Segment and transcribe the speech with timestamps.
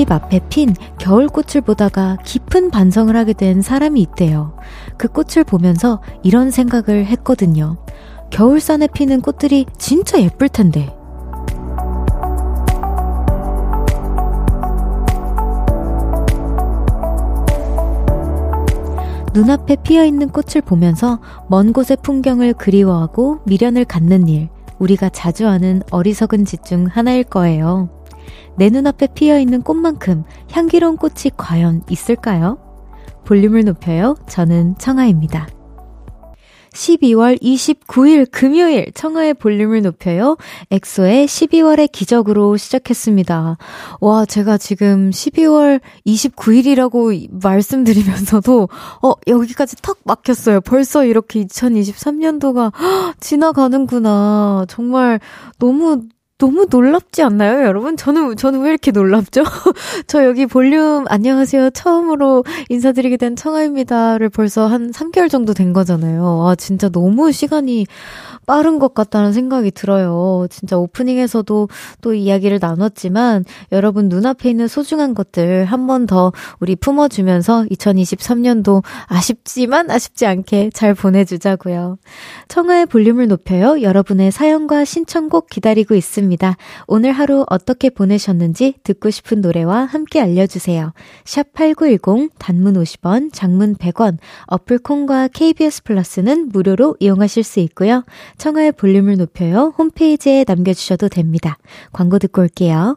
[0.00, 4.56] 집 앞에 핀 겨울꽃을 보다가 깊은 반성을 하게 된 사람이 있대요.
[4.96, 7.76] 그 꽃을 보면서 이런 생각을 했거든요.
[8.30, 10.88] 겨울산에 피는 꽃들이 진짜 예쁠 텐데.
[19.34, 25.82] 눈앞에 피어 있는 꽃을 보면서 먼 곳의 풍경을 그리워하고 미련을 갖는 일, 우리가 자주 하는
[25.90, 27.99] 어리석은 짓 중 하나일 거예요.
[28.56, 32.58] 내 눈앞에 피어 있는 꽃만큼 향기로운 꽃이 과연 있을까요?
[33.24, 34.16] 볼륨을 높여요.
[34.28, 35.48] 저는 청아입니다.
[36.72, 40.36] 12월 29일 금요일 청하의 볼륨을 높여요.
[40.70, 43.56] 엑소의 12월의 기적으로 시작했습니다.
[44.00, 48.68] 와, 제가 지금 12월 29일이라고 말씀드리면서도
[49.02, 50.60] 어, 여기까지 턱 막혔어요.
[50.60, 52.72] 벌써 이렇게 2023년도가
[53.20, 54.66] 지나가는구나.
[54.68, 55.20] 정말
[55.58, 56.02] 너무
[56.40, 57.98] 너무 놀랍지 않나요, 여러분?
[57.98, 59.44] 저는, 저는 왜 이렇게 놀랍죠?
[60.08, 61.68] 저 여기 볼륨, 안녕하세요.
[61.70, 66.46] 처음으로 인사드리게 된 청아입니다를 벌써 한 3개월 정도 된 거잖아요.
[66.46, 67.86] 아, 진짜 너무 시간이
[68.50, 70.48] 빠른 것 같다는 생각이 들어요.
[70.50, 71.68] 진짜 오프닝에서도
[72.00, 79.90] 또 이야기를 나눴지만 여러분 눈앞에 있는 소중한 것들 한 번 더 우리 품어주면서 2023년도 아쉽지만
[79.90, 81.98] 아쉽지 않게 잘 보내주자고요.
[82.48, 83.82] 청하의 볼륨을 높여요.
[83.82, 86.56] 여러분의 사연과 신청곡 기다리고 있습니다.
[86.88, 90.92] 오늘 하루 어떻게 보내셨는지 듣고 싶은 노래와 함께 알려주세요.
[91.24, 94.16] 샵 8910 단문 50원, 장문 100원,
[94.46, 98.02] 어플콘과 KBS 플러스는 무료로 이용하실 수 있고요.
[98.40, 99.74] 청하의 볼륨을 높여요.
[99.76, 101.58] 홈페이지에 남겨주셔도 됩니다.
[101.92, 102.96] 광고 듣고 올게요.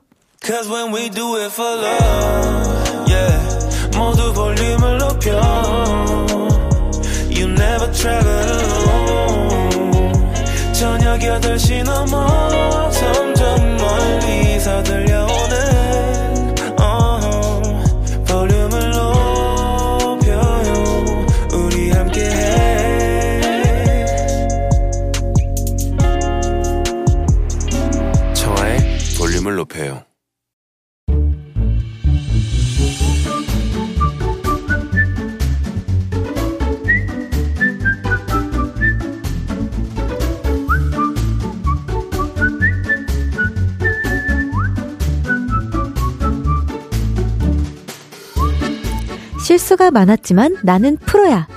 [10.72, 15.13] 저녁 8시 넘어 점점 멀리서 들려
[29.64, 30.04] 높여요.
[49.46, 51.48] 실수가 많았지만 나는 프로야.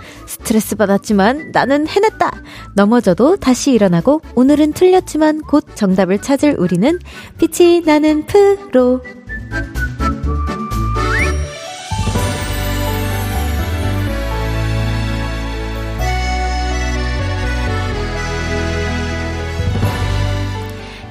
[0.46, 2.30] 스트레스 받았지만 나는 해냈다.
[2.76, 7.00] 넘어져도 다시 일어나고 오늘은 틀렸지만 곧 정답을 찾을 우리는
[7.36, 9.02] 빛이 나는 프로.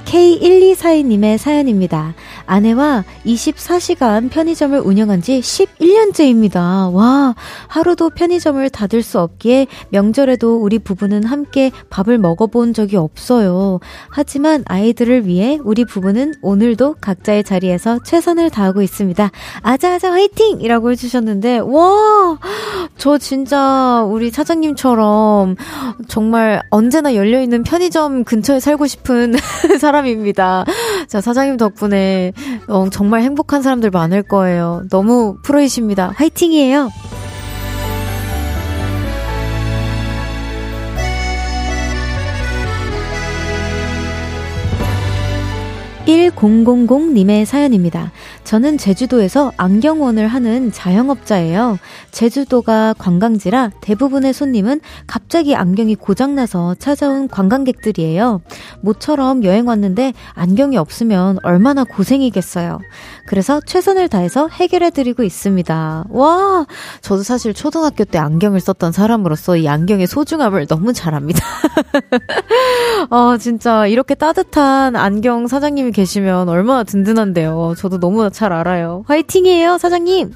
[0.06, 2.16] K1242님의 사연입니다.
[2.46, 6.94] 아내와 24시간 편의점을 운영한 지 11년째입니다.
[6.94, 7.36] 와,
[7.68, 13.80] 하루도 편의점을 닫을 수 없기에 명절에도 우리 부부는 함께 밥을 먹어본 적이 없어요.
[14.10, 19.32] 하지만 아이들을 위해 우리 부부는 오늘도 각자의 자리에서 최선을 다하고 있습니다.
[19.62, 20.62] 아자아자 화이팅!
[20.62, 22.38] 이라고 해주셨는데, 와,
[22.98, 25.56] 저 진짜 우리 사장님처럼
[26.08, 29.36] 정말 언제나 열려있는 편의점 근처에 살고 싶은
[29.80, 30.66] 사람입니다.
[31.08, 32.34] 자, 사장님 덕분에
[32.68, 34.84] 어, 정말 행복한 사람들 많을 거예요.
[34.90, 36.14] 너무 프로이십니다.
[36.16, 36.90] 화이팅이에요!
[46.06, 48.12] 1000님의 사연입니다.
[48.44, 51.80] 저는 제주도에서 안경원을 하는 자영업자예요.
[52.12, 58.42] 제주도가 관광지라 대부분의 손님은 갑자기 안경이 고장나서 찾아온 관광객들이에요.
[58.82, 62.80] 모처럼 여행 왔는데 안경이 없으면 얼마나 고생이겠어요.
[63.26, 66.06] 그래서 최선을 다해서 해결해드리고 있습니다.
[66.10, 66.66] 와,
[67.02, 71.44] 저도 사실 초등학교 때 안경을 썼던 사람으로서 이 안경의 소중함을 너무 잘 압니다.
[73.10, 77.74] 아, 진짜 이렇게 따뜻한 안경 사장님이 계시면 얼마나 든든한데요.
[77.78, 79.04] 저도 너무 잘 알아요.
[79.08, 80.34] 화이팅이에요, 사장님!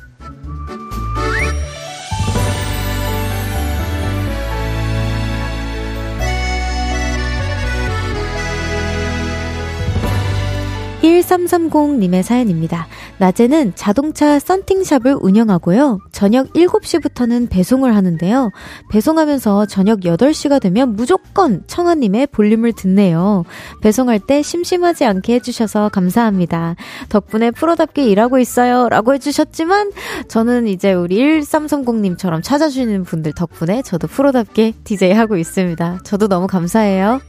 [11.01, 12.87] 1330님의 사연입니다.
[13.19, 15.99] 낮에는 자동차 썬팅샵을 운영하고요.
[16.11, 18.51] 저녁 7시부터는 배송을 하는데요.
[18.89, 23.45] 배송하면서 저녁 8시가 되면 무조건 청아님의 볼륨을 듣네요.
[23.81, 26.75] 배송할 때 심심하지 않게 해주셔서 감사합니다.
[27.09, 28.89] 덕분에 프로답게 일하고 있어요.
[28.89, 29.91] 라고 해주셨지만,
[30.27, 35.99] 저는 이제 우리 1330님처럼 찾아주시는 분들 덕분에 저도 프로답게 DJ 하고 있습니다.
[36.03, 37.21] 저도 너무 감사해요.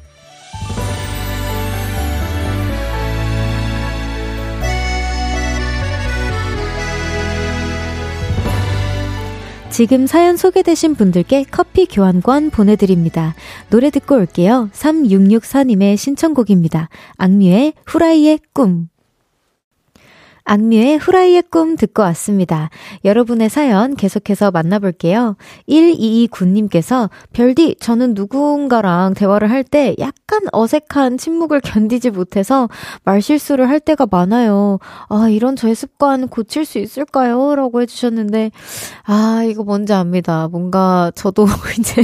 [9.80, 13.34] 지금 사연 소개되신 분들께 커피 교환권 보내드립니다.
[13.70, 14.68] 노래 듣고 올게요.
[14.74, 16.90] 3664님의 신청곡입니다.
[17.16, 18.89] 악뮤의 후라이의 꿈.
[20.54, 22.70] 악뮤의 후라이의 꿈 듣고 왔습니다.
[23.04, 25.36] 여러분의 사연 계속해서 만나볼게요.
[25.68, 32.68] 1229님께서 별디, 저는 누군가랑 대화를 할 때 약간 어색한 침묵을 견디지 못해서
[33.04, 34.78] 말실수를 할 때가 많아요.
[35.08, 37.54] 아, 이런 저의 습관 고칠 수 있을까요?
[37.54, 38.50] 라고 해주셨는데,
[39.04, 40.48] 아, 이거 뭔지 압니다.
[40.48, 41.44] 뭔가 저도
[41.78, 42.02] 이제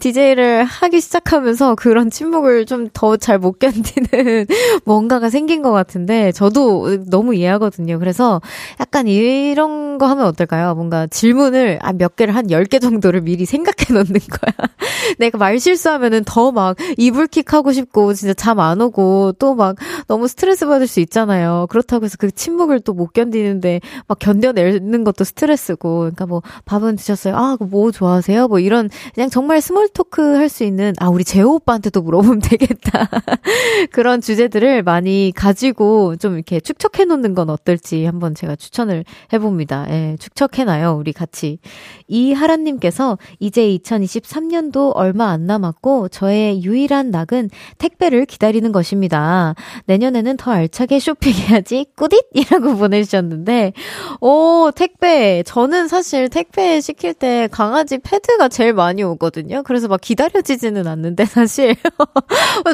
[0.00, 4.46] DJ를 하기 시작하면서 그런 침묵을 좀 더 잘 못 견디는
[4.86, 7.75] 뭔가가 생긴 것 같은데, 저도 너무 이해하거든요.
[7.76, 7.98] 있거든요.
[7.98, 8.40] 그래서
[8.80, 10.74] 약간 이런 거 하면 어떨까요?
[10.74, 14.68] 뭔가 질문을 아, 몇 개를 한 10개 정도를 미리 생각해 놓는 거야.
[15.18, 19.76] 내가 말 실수하면은 더 막 이불킥 하고 싶고 진짜 잠 안 오고 또 막
[20.06, 21.66] 너무 스트레스 받을 수 있잖아요.
[21.68, 25.98] 그렇다고 해서 그 침묵을 또 못 견디는데 막 견뎌내는 것도 스트레스고.
[25.98, 27.36] 그러니까 뭐 밥은 드셨어요?
[27.36, 28.48] 아, 뭐 좋아하세요?
[28.48, 33.08] 뭐 이런 그냥 정말 small talk 할 수 있는 아, 우리 재호 오빠한테도 물어보면 되겠다.
[33.92, 39.86] 그런 주제들을 많이 가지고 좀 이렇게 축적해 놓는 건 어떨지 한번 제가 추천을 해봅니다.
[39.88, 40.96] 예, 축적해놔요.
[40.98, 41.58] 우리 같이.
[42.06, 49.54] 이하란님께서 이제 2023년도 얼마 안 남았고 저의 유일한 낙은 택배를 기다리는 것입니다.
[49.86, 53.72] 내년에는 더 알차게 쇼핑해야지 꾸딧이라고 보내주셨는데
[54.20, 59.62] 오 택배 저는 사실 택배 시킬 때 강아지 패드가 제일 많이 오거든요.
[59.62, 61.74] 그래서 막 기다려지지는 않는데 사실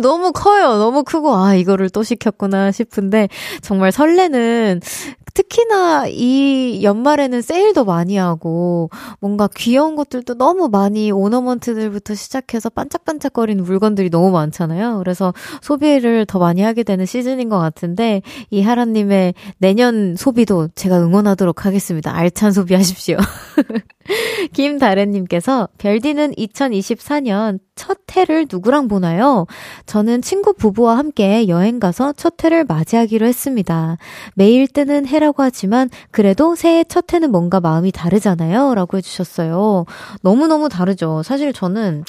[0.03, 0.79] 너무 커요.
[0.79, 3.29] 너무 크고 아 이거를 또 시켰구나 싶은데
[3.61, 4.81] 정말 설레는 저는
[5.35, 8.91] 특히나 이 연말에는 세일도 많이 하고
[9.21, 14.99] 뭔가 귀여운 것들도 너무 많이 오너먼트들부터 시작해서 반짝반짝거리는 물건들이 너무 많잖아요.
[14.99, 15.33] 그래서
[15.63, 22.15] 소비를 더 많이 하게 되는 시즌인 것 같은데 이 하라님의 내년 소비도 제가 응원하도록 하겠습니다.
[22.15, 23.17] 알찬 소비하십시오.
[24.53, 29.47] 김다래님께서 별디는 2024년 첫 해를 누구랑 보나요?
[29.87, 33.97] 저는 친구 부부와 함께 여행 가서 첫 해를 맞이하기로 했습니다.
[34.35, 38.75] 매일 뜨는 해라 고 하지만 그래도 새해 첫 해는 뭔가 마음이 다르잖아요.
[38.75, 39.85] 라고 해주셨어요.
[40.23, 41.23] 너무너무 다르죠.
[41.23, 42.05] 사실 저는,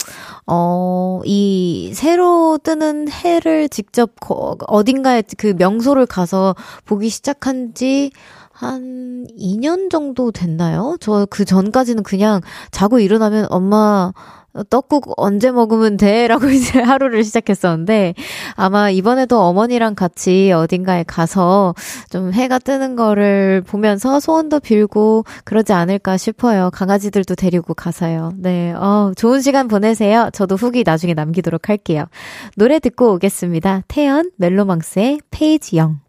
[0.48, 4.12] 어, 이 새로 뜨는 해를 직접
[4.68, 6.56] 어딘가에 그 명소를 가서
[6.86, 8.12] 보기 시작한 지
[8.54, 10.96] 한 2년 정도 됐나요?
[11.00, 12.42] 저 그 전까지는 그냥
[12.72, 14.12] 자고 일어나면 엄마
[14.70, 16.28] 떡국 언제 먹으면 돼?
[16.28, 18.14] 라고 이제 하루를 시작했었는데,
[18.56, 21.74] 아마 이번에도 어머니랑 같이 어딘가에 가서
[22.12, 26.70] 좀 해가 뜨는 거를 보면서 소원도 빌고 그러지 않을까 싶어요.
[26.72, 28.34] 강아지들도 데리고 가서요.
[28.38, 30.30] 네, 어, 좋은 시간 보내세요.
[30.34, 32.06] 저도 후기 나중에 남기도록 할게요.
[32.56, 33.82] 노래 듣고 오겠습니다.
[33.88, 36.00] 태연 멜로망스의 페이지 0.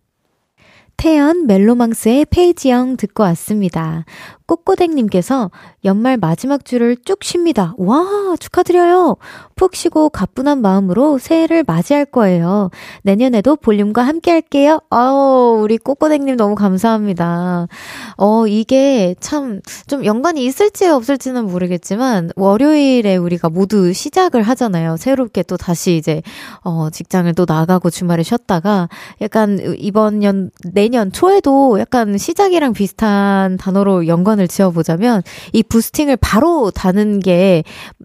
[1.04, 4.06] 태연 멜로망스의 페이지영 듣고 왔습니다.
[4.46, 5.50] 꼬꼬댁님께서
[5.84, 7.74] 연말 마지막 주를 쭉 쉽니다.
[7.78, 9.16] 와, 축하드려요.
[9.56, 12.70] 푹 쉬고 가뿐한 마음으로 새해를 맞이할 거예요.
[13.02, 14.80] 내년에도 볼륨과 함께 할게요.
[14.90, 17.68] 아우, 우리 꼬꼬댁님 너무 감사합니다.
[18.16, 24.96] 어, 이게 참 좀 연관이 있을지 없을지는 모르겠지만, 월요일에 우리가 모두 시작을 하잖아요.
[24.96, 26.22] 새롭게 또 다시 이제,
[26.62, 28.88] 어, 직장을 또 나가고 주말에 쉬었다가,
[29.20, 35.22] 약간 이번 년, 내년 초에도 약간 시작이랑 비슷한 단어로 연관 조건을 지어보자면
[35.52, 37.62] 이 부스팅을 바로 다는 게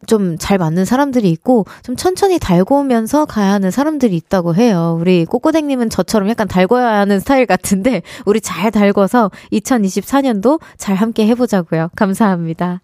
[0.07, 4.97] 좀 잘 맞는 사람들이 있고 좀 천천히 달고오면서 가야 하는 사람들이 있다고 해요.
[4.99, 11.89] 우리 꼬꼬댕님은 저처럼 약간 달궈야 하는 스타일 같은데 우리 잘 달궈서 2024년도 잘 함께 해보자고요.
[11.95, 12.81] 감사합니다.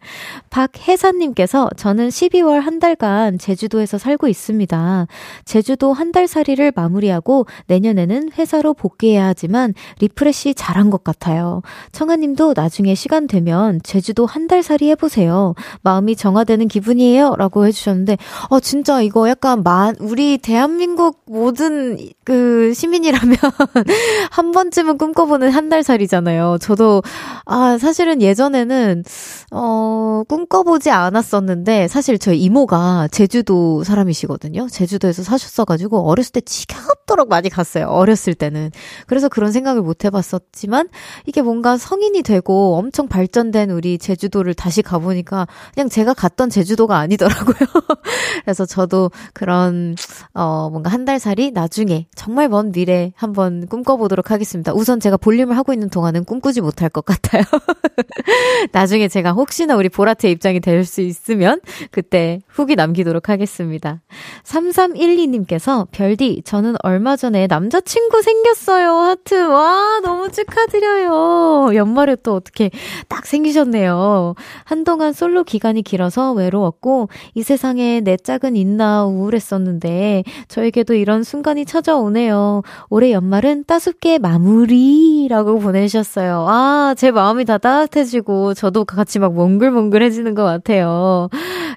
[0.49, 5.07] 박혜사님께서 저는 12월 한 달간 제주도에서 살고 있습니다.
[5.45, 11.61] 제주도 한 달 살이를 마무리하고 내년에는 회사로 복귀해야 하지만 refresh 잘한 것 같아요.
[11.91, 15.55] 청하님도 나중에 시간 되면 제주도 한 달 살이 해보세요.
[15.81, 17.33] 마음이 정화되는 기분이에요.
[17.35, 18.17] 라고 해주셨는데,
[18.49, 23.35] 어, 진짜 이거 약간 만, 우리 대한민국 모든 그 시민이라면
[24.31, 26.59] 한 번쯤은 꿈꿔보는 한 달 살이잖아요.
[26.61, 27.01] 저도,
[27.45, 29.03] 아, 사실은 예전에는,
[29.51, 34.67] 어, 꿈꿔보지 않았었는데, 사실 저희 이모가 제주도 사람이시거든요.
[34.69, 36.67] 제주도에서 사셨어가지고, 어렸을 때지
[37.05, 37.87] 겹도록 많이 갔어요.
[37.87, 38.71] 어렸을 때는.
[39.07, 40.89] 그래서 그런 생각을 못 해봤었지만,
[41.25, 47.55] 이게 뭔가 성인이 되고 엄청 발전된 우리 제주도를 다시 가보니까 그냥 제가 갔던 제주도가 아니더라고요.
[48.43, 49.95] 그래서 저도 그런,
[50.33, 54.73] 어, 뭔가 한 달 살이 나중에 정말 먼 미래 한번 꿈꿔보도록 하겠습니다.
[54.73, 57.43] 우선 제가 볼륨을 하고 있는 동안은 꿈꾸지 못할 것 같아요.
[58.73, 64.01] 나중에 제가 혹시나 우리 보라트의 입장이 될 수 있으면 그때 후기 남기도록 하겠습니다.
[64.43, 68.89] 3312님께서 별디, 저는 얼마 얼마 전에 남자친구 생겼어요.
[68.89, 69.33] 하트.
[69.33, 71.75] 와, 너무 축하드려요.
[71.75, 72.71] 연말에 또 어떻게
[73.09, 74.33] 딱 생기셨네요.
[74.63, 82.61] 한동안 솔로 기간이 길어서 외로웠고, 이 세상에 내 짝은 있나 우울했었는데, 저에게도 이런 순간이 찾아오네요.
[82.89, 86.45] 올해 연말은 따숩게 마무리 라고 보내셨어요.
[86.47, 91.27] 아, 제 마음이 다 따뜻해지고, 저도 같이 막 몽글몽글해지는 것 같아요.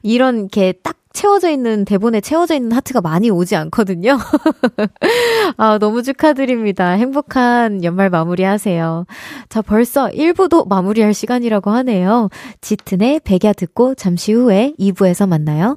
[0.04, 4.18] 이런 게 딱 채워져 있는, 대본에 채워져 있는 하트가 많이 오지 않거든요.
[5.58, 6.92] 아, 너무 축하드립니다.
[6.92, 9.04] 행복한 연말 마무리 하세요.
[9.48, 12.28] 자, 벌써 1부도 마무리할 시간이라고 하네요.
[12.60, 15.76] 짙은의 백야 듣고 잠시 후에 2부에서 만나요.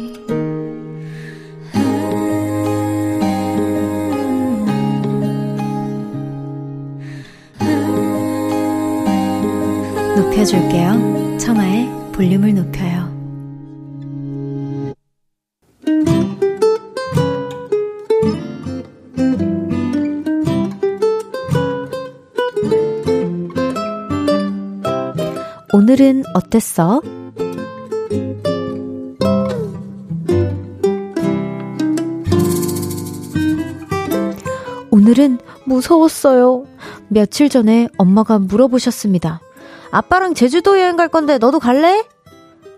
[10.31, 11.37] 높여줄게요.
[11.37, 13.11] 청하의 볼륨을 높여요.
[25.73, 27.01] 오늘은 어땠어?
[34.91, 36.65] 오늘은 무서웠어요.
[37.09, 39.41] 며칠 전에 엄마가 물어보셨습니다.
[39.91, 42.05] 아빠랑 제주도 여행 갈 건데 너도 갈래?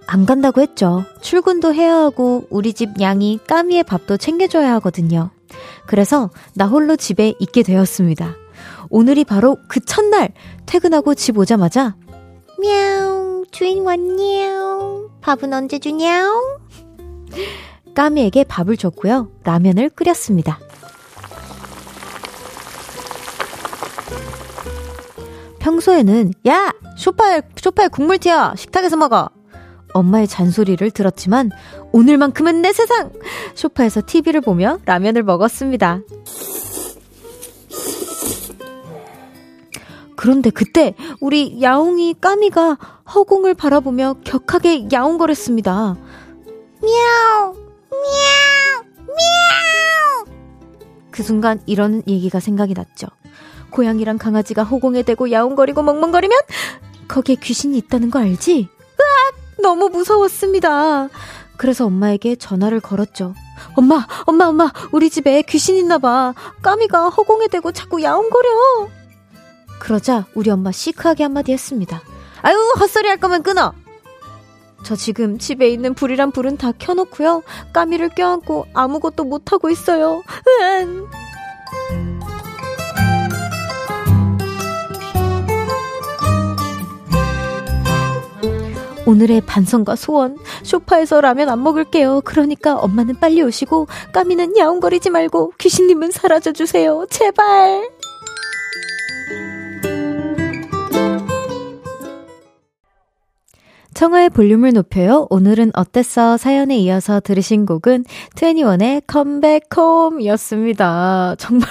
[0.07, 1.05] 안 간다고 했죠.
[1.21, 5.29] 출근도 해야 하고 우리 집 양이 까미의 밥도 챙겨줘야 하거든요.
[5.85, 8.35] 그래서 나 홀로 집에 있게 되었습니다.
[8.89, 10.33] 오늘이 바로 그 첫날
[10.65, 11.95] 퇴근하고 집 오자마자
[12.59, 16.57] 미야옹 주인 왔냐옹 밥은 언제 주냐옹
[17.95, 19.29] 까미에게 밥을 줬고요.
[19.43, 20.59] 라면을 끓였습니다.
[25.59, 29.29] 평소에는 야 소파에 소파에 국물 튀어 식탁에서 먹어
[29.93, 31.51] 엄마의 잔소리를 들었지만
[31.91, 33.11] 오늘만큼은 내 세상
[33.53, 36.01] 소파에서 TV를 보며 라면을 먹었습니다.
[40.15, 42.77] 그런데 그때 우리 야옹이 까미가
[43.13, 45.97] 허공을 바라보며 격하게 야옹거렸습니다.
[46.81, 47.55] 미야옹
[47.91, 50.25] 미야옹 미야옹
[51.11, 53.07] 그 순간 이런 얘기가 생각이 났죠.
[53.73, 56.39] 고양이랑 강아지가 허공에 대고 야옹거리고 멍멍거리면
[57.09, 58.69] 거기에 귀신이 있다는 거 알지?
[58.79, 59.61] 으악!
[59.61, 61.09] 너무 무서웠습니다.
[61.57, 63.33] 그래서 엄마에게 전화를 걸었죠.
[63.75, 66.33] 엄마, 엄마, 엄마, 우리 집에 귀신 있나 봐.
[66.61, 68.49] 까미가 허공에 대고 자꾸 야옹거려.
[69.79, 72.01] 그러자 우리 엄마 시크하게 한마디 했습니다.
[72.41, 73.73] 아유, 헛소리 할 거면 끊어!
[74.83, 77.43] 저 지금 집에 있는 불이란 불은 다 켜놓고요.
[77.71, 80.21] 까미를 껴안고 아무것도 못하고 있어요.
[80.59, 81.07] 으안.
[89.05, 92.21] 오늘의 반성과 소원, 쇼파에서 라면 안 먹을게요.
[92.23, 97.07] 그러니까 엄마는 빨리 오시고, 까미는 야옹거리지 말고, 귀신님은 사라져주세요.
[97.09, 97.89] 제발!
[104.03, 105.27] 청하의 볼륨을 높여요.
[105.29, 106.35] 오늘은 어땠어?
[106.35, 108.03] 사연에 이어서 들으신 곡은
[108.35, 111.35] 21의 컴백 홈 이었습니다.
[111.37, 111.69] 정말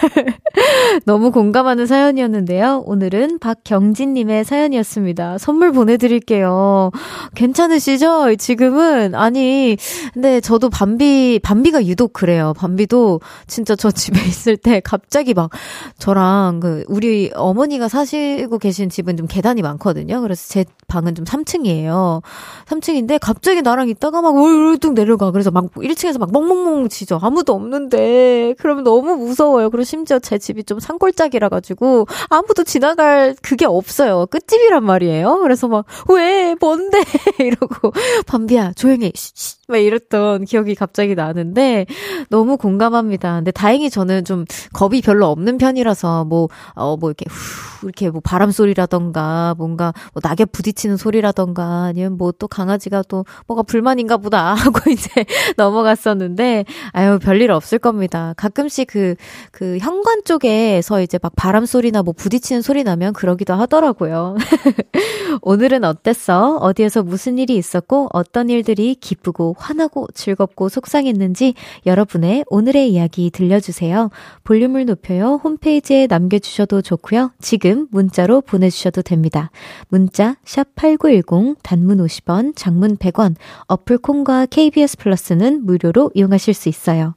[1.05, 2.85] 너무 공감하는 사연이었는데요.
[2.87, 5.37] 오늘은 박경진님의 사연이었습니다.
[5.37, 6.91] 선물 보내드릴게요.
[7.35, 8.35] 괜찮으시죠?
[8.37, 9.15] 지금은?
[9.15, 9.77] 아니,
[10.15, 12.55] 근데 저도 밤비, 밤비가 유독 그래요.
[12.57, 15.51] 밤비도 진짜 저 집에 있을 때 갑자기 막
[15.99, 20.23] 저랑 그 우리 어머니가 사시고 계신 집은 좀 계단이 많거든요.
[20.23, 22.22] 그래서 제 방은 좀 3층이에요.
[22.67, 25.31] 3층인데 갑자기 나랑 있다가 막 울뚝 내려가.
[25.31, 27.19] 그래서 막 1층에서 막 멍멍멍 치죠.
[27.23, 28.55] 아무도 없는데.
[28.59, 29.71] 그러면 너무 무서워요.
[29.71, 34.27] 그리고 심지어 제 집이 좀 산골짜기라 가지고 아무도 지나갈 그게 없어요.
[34.27, 35.39] 끝집이란 말이에요.
[35.43, 36.55] 그래서 막 왜?
[36.61, 37.03] 뭔데?
[37.39, 37.93] 이러고
[38.27, 41.87] 밤비야 조용히 쉬, 막 이랬던 기억이 갑자기 나는데
[42.29, 43.37] 너무 공감합니다.
[43.37, 48.51] 근데 다행히 저는 좀 겁이 별로 없는 편이라서 뭐어 뭐 이렇게 후 이렇게 뭐 바람
[48.51, 54.91] 소리라던가 뭔가 뭐 낙엽 부딪히는 소리라던가 아니면 뭐 또 강아지가 또 뭐가 불만인가 보다 하고
[54.91, 55.25] 이제
[55.57, 58.35] 넘어갔었는데 아유 별일 없을 겁니다.
[58.37, 59.15] 가끔씩 그그
[59.53, 64.37] 그 현관 쪽에서 이제 막 바람 소리나 뭐 부딪히는 소리 나면 그러기도 하더라고요.
[65.43, 66.57] 오늘은 어땠어?
[66.57, 71.55] 어디에서 무슨 일이 있었고 어떤 일들이 기쁘고 화나고 즐겁고 속상했는지
[71.87, 74.11] 여러분의 오늘의 이야기 들려주세요.
[74.45, 75.41] 볼륨을 높여요.
[75.43, 77.33] 홈페이지에 남겨주셔도 좋고요.
[77.41, 79.51] 지금 문자로 보내주셔도 됩니다.
[79.89, 87.15] 문자 샵8910 단문 50원, 장문 100원, 어플 콩과 KBS 플러스는 무료로 이용하실 수 있어요.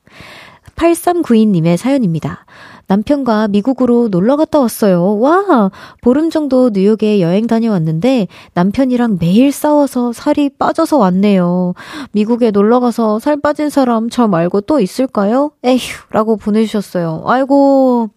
[0.75, 2.45] 8392님의 사연입니다.
[2.87, 5.19] 남편과 미국으로 놀러 갔다 왔어요.
[5.19, 5.71] 와!
[6.01, 11.73] 보름 정도 뉴욕에 여행 다녀왔는데 남편이랑 매일 싸워서 살이 빠져서 왔네요.
[12.11, 15.51] 미국에 놀러 가서 살 빠진 사람 저 말고 또 있을까요?
[15.63, 15.79] 에휴!
[16.11, 17.23] 라고 보내주셨어요.
[17.25, 18.09] 아이고.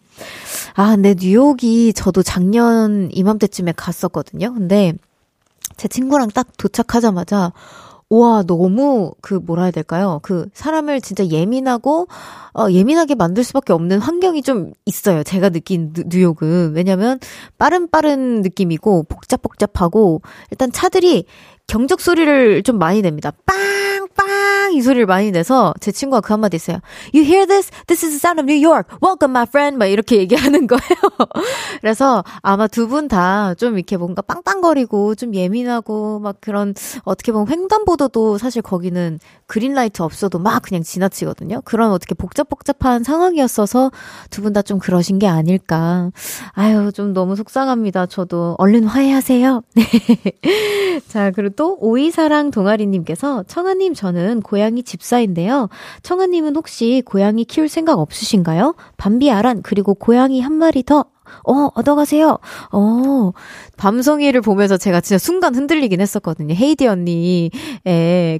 [0.74, 4.52] 아, 근데 뉴욕이 저도 작년 이맘때쯤에 갔었거든요.
[4.52, 4.92] 근데
[5.76, 7.50] 제 친구랑 딱 도착하자마자 우
[8.10, 10.18] 와, 너무 그 뭐라 해야 될까요?
[10.22, 12.08] 그 사람을 진짜 예민하고
[12.54, 15.22] 어 예민하게 만들 수밖에 없는 환경이 좀 있어요.
[15.22, 16.72] 제가 느낀 뉴, 뉴욕은.
[16.74, 17.18] 왜냐면
[17.58, 21.26] 빠른 빠른 느낌이고 복잡복잡하고 일단 차들이
[21.68, 23.30] 경적 소리를 좀 많이 냅니다.
[23.46, 23.56] 빵!
[24.16, 24.72] 빵!
[24.72, 26.78] 이 소리를 많이 내서 제 친구가 그 한마디 있어요.
[27.14, 27.70] You hear this?
[27.86, 28.88] This is the sound of New York.
[29.02, 29.76] Welcome, my friend.
[29.78, 30.80] 막 이렇게 얘기하는 거예요.
[31.80, 37.48] 그래서 아마 두 분 다 좀 이렇게 뭔가 빵빵거리고 좀 예민하고 막 그런 어떻게 보면
[37.48, 41.60] 횡단보도도 사실 거기는 그린라이트 없어도 막 그냥 지나치거든요.
[41.64, 43.90] 그런 어떻게 복잡복잡한 상황이었어서
[44.30, 46.10] 두 분 다 좀 그러신 게 아닐까.
[46.52, 48.06] 아유, 좀 너무 속상합니다.
[48.06, 49.62] 저도 얼른 화해하세요.
[49.74, 51.00] 네.
[51.08, 55.68] 자, 그리고 또 오이사랑 동아리님께서 청아님 저는 고양이 집사인데요.
[56.04, 58.76] 청아님은 혹시 고양이 키울 생각 없으신가요?
[58.96, 61.06] 밤비 아란 그리고 고양이 한 마리 더
[61.44, 62.38] 어, 얻어가세요.
[62.72, 63.32] 어,
[63.76, 66.54] 밤송이를 보면서 제가 진짜 순간 흔들리긴 했었거든요.
[66.54, 67.50] 헤이디 언니의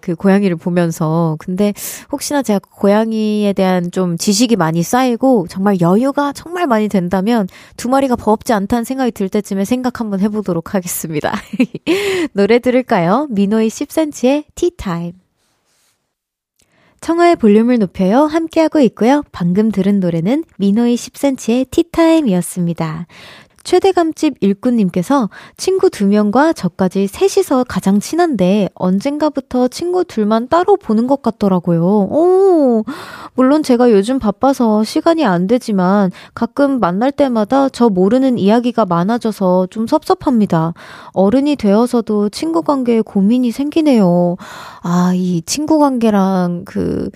[0.03, 1.37] 그 고양이를 보면서.
[1.39, 1.73] 근데
[2.11, 8.17] 혹시나 제가 고양이에 대한 좀 지식이 많이 쌓이고 정말 여유가 정말 많이 된다면 두 마리가
[8.17, 11.33] 버겁지 않다는 생각이 들 때쯤에 생각 한번 해보도록 하겠습니다.
[12.33, 13.27] 노래 들을까요?
[13.31, 15.28] 미노이 10cm의 티타임.
[17.01, 18.25] 청하의 볼륨을 높여요.
[18.25, 19.23] 함께하고 있고요.
[19.33, 23.07] 방금 들은 노래는 미노이 10cm의 티타임이었습니다.
[23.69, 25.29] 최대감집 일꾼님께서
[25.59, 31.83] 친구 두 명과 저까지 셋이서 가장 친한데 언젠가부터 친구 둘만 따로 보는 것 같더라고요.
[31.83, 32.85] 오,
[33.35, 39.87] 물론 제가 요즘 바빠서 시간이 안 되지만 가끔 만날 때마다 저 모르는 이야기가 많아져서 좀
[39.87, 40.73] 섭섭합니다.
[41.13, 44.37] 어른이 되어서도 친구 관계에 고민이 생기네요.
[44.81, 47.11] 아, 이 친구 관계랑 그,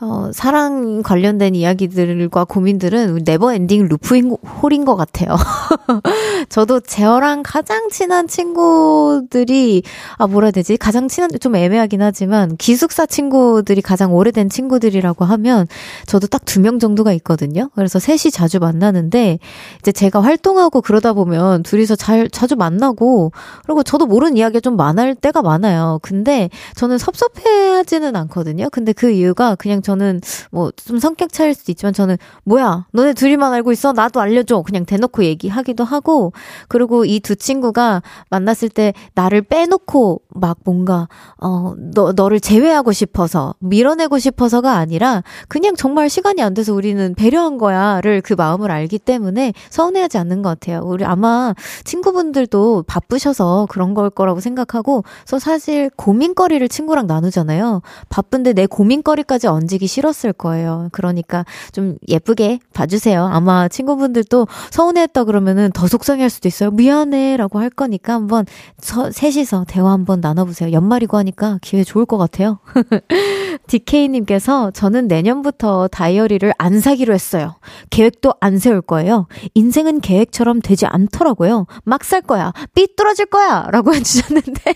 [0.00, 4.30] 어, 사랑 관련된 이야기들과 고민들은 never ending loop인,
[4.62, 5.36] hole인 것 같아요.
[6.48, 9.82] 저도 제어랑 가장 친한 친구들이,
[10.16, 10.76] 아, 뭐라 해야 되지?
[10.76, 15.66] 가장 친한, 좀 애매하긴 하지만, 기숙사 친구들이 가장 오래된 친구들이라고 하면,
[16.06, 17.70] 저도 딱 두 명 정도가 있거든요.
[17.74, 19.38] 그래서 셋이 자주 만나는데,
[19.80, 23.32] 이제 제가 활동하고 그러다 보면 둘이서 잘, 자주 만나고,
[23.66, 25.98] 그리고 저도 모르는 이야기가 좀 많을 때가 많아요.
[26.02, 28.68] 근데 저는 섭섭해하지는 않거든요.
[28.70, 33.52] 근데 그 이유가 그냥 저는 뭐 좀 성격 차일 수도 있지만 저는 뭐야, 너네 둘이만
[33.52, 33.92] 알고 있어?
[33.92, 34.62] 나도 알려줘.
[34.62, 36.32] 그냥 대놓고 얘기하기도 하고,
[36.68, 41.08] 그리고 이 두 친구가 만났을 때 나를 빼놓고 막 뭔가,
[41.40, 47.58] 어, 너, 너를 제외하고 싶어서, 밀어내고 싶어서가 아니라, 그냥 정말 시간이 안 돼서 우리는 배려한
[47.58, 50.80] 거야를 그 마음을 알기 때문에 서운해하지 않는 것 같아요.
[50.84, 57.82] 우리 아마 친구분들도 바쁘셔서 그런 걸 거라고 생각하고, 그래서 사실 고민거리를 친구랑 나누잖아요.
[58.08, 60.88] 바쁜데 내 고민거리까지 얹기 싫었을 거예요.
[60.92, 63.24] 그러니까 좀 예쁘게 봐주세요.
[63.26, 66.70] 아마 친구분들도 서운해했다 그러면은 더 속상해 할 수도 있어요.
[66.70, 68.44] 미안해 라고 할 거니까 한번
[68.78, 70.72] 서, 셋이서 대화 한번 나눠보세요.
[70.72, 72.58] 연말이고 하니까 기회 좋을 것 같아요.
[73.66, 77.56] DK님께서 저는 내년부터 다이어리를 안 사기로 했어요.
[77.90, 79.26] 계획도 안 세울 거예요.
[79.54, 81.66] 인생은 계획처럼 되지 않더라고요.
[81.84, 82.52] 막 살 거야.
[82.74, 83.66] 삐뚤어질 거야.
[83.70, 84.74] 라고 해주셨는데,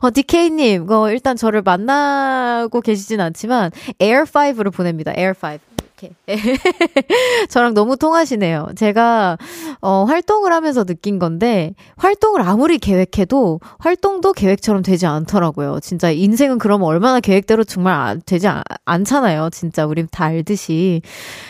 [0.00, 5.12] 어, DK님, 어, 일단 저를 만나고 계시진 않지만, 에어5를 보냅니다.
[5.12, 5.58] 에어5.
[6.00, 6.14] 이렇게.
[7.48, 8.68] 저랑 너무 통하시네요.
[8.76, 9.36] 제가,
[9.80, 15.80] 어, 활동을 하면서 느낀 건데, 활동을 아무리 계획해도, 활동도 계획처럼 되지 않더라고요.
[15.82, 19.50] 진짜 인생은 그러면 얼마나 계획대로 정말 안, 되지 않, 않잖아요.
[19.50, 21.02] 진짜 우리 다 알듯이.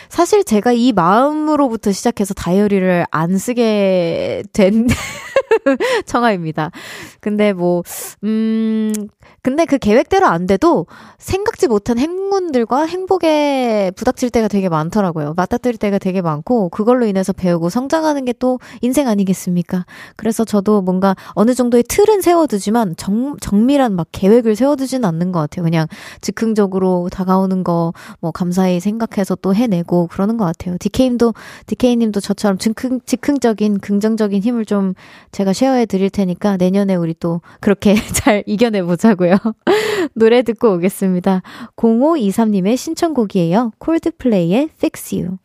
[0.09, 4.87] 사실 제가 이 마음으로부터 시작해서 다이어리를 안 쓰게 된
[6.05, 6.71] 청아입니다.
[7.19, 7.83] 근데 뭐,
[8.23, 8.93] 음,
[9.41, 10.87] 근데 그 계획대로 안 돼도
[11.17, 15.33] 생각지 못한 행운들과 행복에 부닥칠 때가 되게 많더라고요.
[15.35, 19.85] 맞닥뜨릴 때가 되게 많고 그걸로 인해서 배우고 성장하는 게 또 인생 아니겠습니까?
[20.15, 25.63] 그래서 저도 뭔가 어느 정도의 틀은 세워두지만 정, 정밀한 막 계획을 세워두지는 않는 것 같아요.
[25.63, 25.85] 그냥
[26.21, 30.77] 즉흥적으로 다가오는 거 뭐 감사히 생각해서 또 해내고 그러는 것 같아요.
[30.79, 31.33] 디케임도
[31.67, 34.93] 디케이님도 저처럼 즉흥 즉흥적인 긍정적인 힘을 좀
[35.41, 39.37] 제가 쉐어해 드릴 테니까 내년에 우리 또 그렇게 잘 이겨내 보자고요.
[40.13, 41.41] 노래 듣고 오겠습니다.
[41.77, 43.71] 0523님의 신청곡이에요.
[43.79, 45.37] 콜드플레이의 Fix You.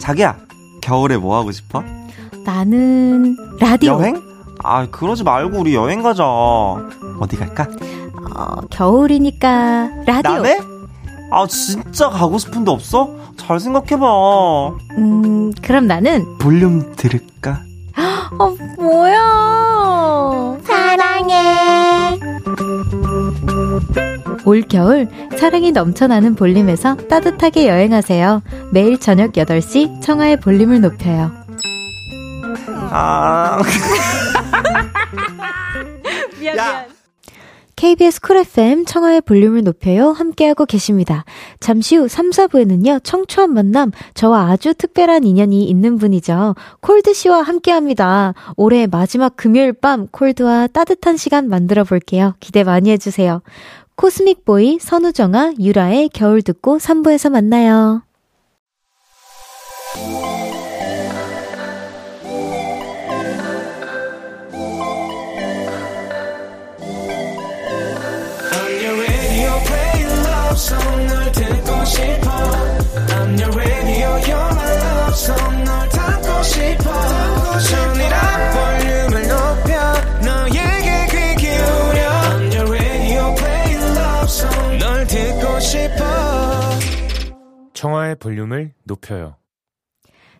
[0.00, 0.38] 자기야,
[0.82, 1.82] 겨울에 뭐 하고 싶어?
[2.44, 3.94] 나는 라디오.
[3.94, 4.20] 여행?
[4.62, 6.24] 아, 그러지 말고 우리 여행 가자.
[6.24, 7.68] 어디 갈까?
[8.36, 10.32] 어, 겨울이니까 라디오.
[10.34, 10.73] 남해?
[11.34, 13.10] 아, 진짜 가고 싶은데 없어?
[13.36, 14.68] 잘 생각해봐.
[14.98, 17.60] 음, 그럼 나는 볼륨 들을까?
[18.38, 20.58] 어, 뭐야?
[20.64, 22.20] 사랑해.
[24.44, 28.42] 올겨울 사랑이 넘쳐나는 볼륨에서 따뜻하게 여행하세요.
[28.72, 31.32] 매일 저녁 8시 청하의 볼륨을 높여요.
[32.90, 33.60] 아.
[36.38, 36.93] 미안, 미안.
[37.84, 40.12] KBS 쿨 FM 청하의 볼륨을 높여요.
[40.12, 41.26] 함께하고 계십니다.
[41.60, 46.54] 잠시 후 3, 4부에는요, 청초한 만남, 저와 아주 특별한 인연이 있는 분이죠.
[46.80, 48.32] 콜드 씨와 함께 합니다.
[48.56, 52.36] 올해 마지막 금요일 밤 콜드와 따뜻한 시간 만들어 볼게요.
[52.40, 53.42] 기대 많이 해주세요.
[53.96, 58.00] 코스믹보이, 선우정아, 유라의 겨울 듣고 3부에서 만나요.
[87.74, 89.36] 청하의 볼륨을 높여요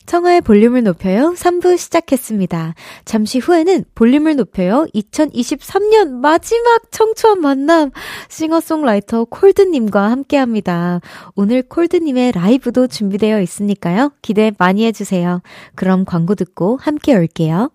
[0.06, 2.74] 청하의 볼륨을 높여요 3부 시작했습니다.
[3.04, 7.90] 잠시 후에는 볼륨을 높여요 2023년 마지막 청초한 만남
[8.28, 11.00] 싱어송라이터 콜드님과 함께 합니다.
[11.34, 14.12] 오늘 콜드님의 라이브도 준비되어 있으니까요.
[14.22, 15.42] 기대 많이 해주세요.
[15.74, 17.70] 그럼 광고 듣고 함께 올게요.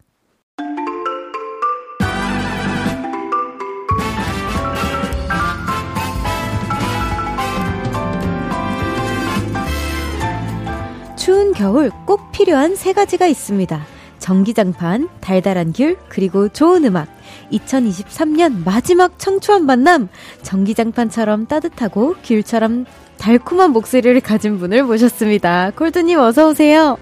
[11.30, 13.80] 추운 겨울 꼭 필요한 세 가지가 있습니다.
[14.18, 17.08] 전기장판, 달달한 귤, 그리고 좋은 음악.
[17.52, 20.10] 2023년 마지막 청초한 만남.
[20.42, 22.88] 전기장판처럼 따뜻하고 귤처럼
[23.20, 25.70] 달콤한 목소리를 가진 분을 모셨습니다.
[25.76, 26.98] 콜드님 어서오세요.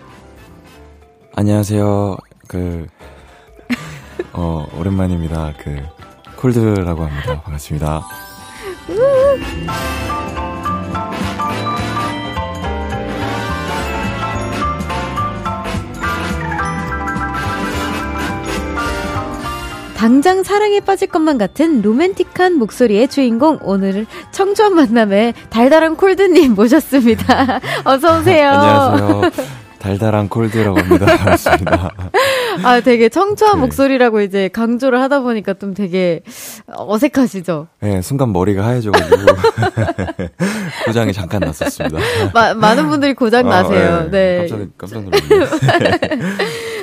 [1.34, 2.18] 안녕하세요.
[2.50, 2.86] 그,
[4.34, 5.54] 어, 오랜만입니다.
[5.58, 5.78] 그,
[6.36, 7.42] 콜드라고 합니다.
[7.44, 8.02] 반갑습니다.
[19.98, 27.60] 당장 사랑에 빠질 것만 같은 로맨틱한 목소리의 주인공 오늘 청초한 만남에 달달한 콜드님 모셨습니다.
[27.84, 28.52] 어서 오세요.
[28.52, 29.32] 안녕하세요.
[29.80, 31.06] 달달한 콜드라고 합니다.
[31.18, 31.92] 반갑습니다.
[32.64, 33.62] 아, 되게 청초한 네.
[33.62, 36.22] 목소리라고 이제 강조를 하다 보니까 좀 되게
[36.68, 37.68] 어색하시죠?
[37.82, 39.18] 네, 순간 머리가 하얘져가지고
[40.86, 41.98] 고장이 잠깐 났었습니다.
[42.34, 44.10] 마, 많은 분들이 고장 아, 나세요.
[44.12, 44.48] 네.
[44.48, 45.46] 깜짝, 깜짝 놀랐네요.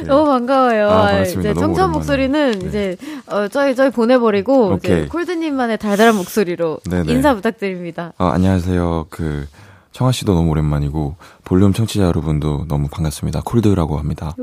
[0.04, 0.08] 네.
[0.08, 0.88] 너무 반가워요.
[0.88, 1.50] 아, 반갑습니다.
[1.50, 2.66] 이제 청초한 목소리는 네.
[2.66, 7.12] 이제 어, 저희 저희 보내버리고 이제 콜드님만의 달달한 목소리로 네네.
[7.12, 8.12] 인사 부탁드립니다.
[8.18, 9.06] 어, 안녕하세요.
[9.10, 9.46] 그
[9.92, 13.42] 청하 씨도 너무 오랜만이고 볼륨 청취자 여러분도 너무 반갑습니다.
[13.44, 14.34] 콜드라고 합니다.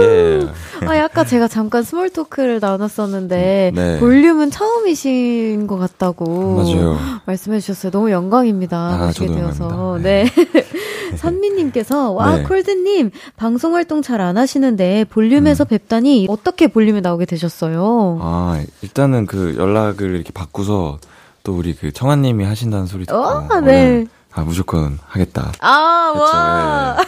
[0.00, 0.46] 예.
[0.86, 3.98] 아, 아까 제가 잠깐 small talk를 나눴었는데 네.
[3.98, 6.98] 볼륨은 처음이신 것 같다고 맞아요.
[7.24, 7.90] 말씀해 주셨어요.
[7.90, 8.76] 너무 영광입니다.
[8.76, 9.64] 아, 저도 되어서.
[9.64, 10.08] 영광입니다.
[10.08, 10.24] 네.
[10.52, 10.64] 네.
[11.16, 12.42] 선미님께서 와 네.
[12.44, 15.68] 콜드님 방송 활동 잘 안 하시는데 볼륨에서 음.
[15.68, 18.18] 뵙다니 어떻게 볼륨에 나오게 되셨어요?
[18.20, 20.98] 아 일단은 그 연락을 이렇게 받고서
[21.44, 24.06] 또 우리 그 청아님이 하신다는 소리 듣고 어, 네.
[24.34, 25.52] 아, 무조건 하겠다.
[25.60, 26.22] 아, 했죠.
[26.22, 26.96] 와.
[26.98, 27.04] 네.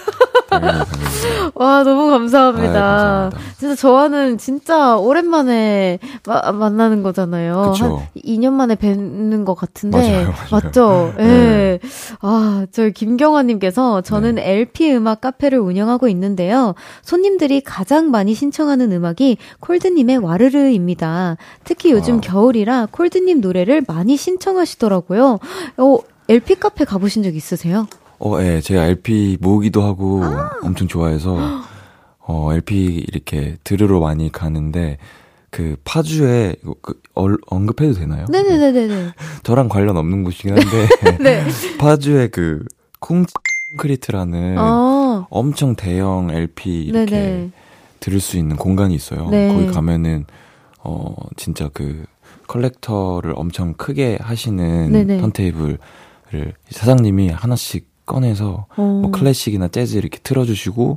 [0.51, 1.51] 당연히, 당연히.
[1.55, 2.69] 와, 너무 감사합니다.
[2.69, 3.39] 아, 감사합니다.
[3.59, 7.73] 진짜 저와는 진짜 오랜만에 마, 만나는 거잖아요.
[7.73, 7.99] 그쵸.
[7.99, 9.99] 한 2년 만에 뵙는 것 같은데.
[9.99, 10.51] 맞아요, 맞아요.
[10.51, 11.15] 맞죠?
[11.19, 11.23] 예.
[11.25, 11.79] 네.
[12.21, 14.51] 아, 저희 김경아님께서 저는 네.
[14.51, 16.75] LP 음악 카페를 운영하고 있는데요.
[17.03, 21.37] 손님들이 가장 많이 신청하는 음악이 콜드님의 와르르입니다.
[21.65, 22.21] 특히 요즘 아.
[22.21, 25.39] 겨울이라 콜드님 노래를 많이 신청하시더라고요.
[25.77, 25.99] 어,
[26.31, 27.89] LP 카페 가보신 적 있으세요?
[28.21, 28.45] 어, 예.
[28.45, 31.37] 네, 제가 LP 모으기도 하고 아~ 엄청 좋아해서
[32.21, 34.99] 어, LP 이렇게 들으러 많이 가는데
[35.51, 38.27] 그 파주에 그 얼, 언급해도 되나요?
[38.31, 39.13] 네네네네.
[39.43, 40.89] 저랑 관련 없는 곳이긴 한데
[41.19, 41.45] 네.
[41.79, 42.65] 파주에 그
[43.01, 47.51] 콩크리트라는 아~ 엄청 대형 LP 이렇게 네네.
[47.99, 49.29] 들을 수 있는 공간이 있어요.
[49.31, 49.53] 네.
[49.53, 50.27] 거기 가면은
[50.79, 52.05] 어 진짜 그
[52.47, 55.19] collector를 엄청 크게 하시는 네네.
[55.19, 55.79] 턴테이블 를
[56.71, 58.83] 사장님이 하나씩 꺼내서 어.
[58.83, 60.97] 뭐 클래식이나 재즈 이렇게 틀어주시고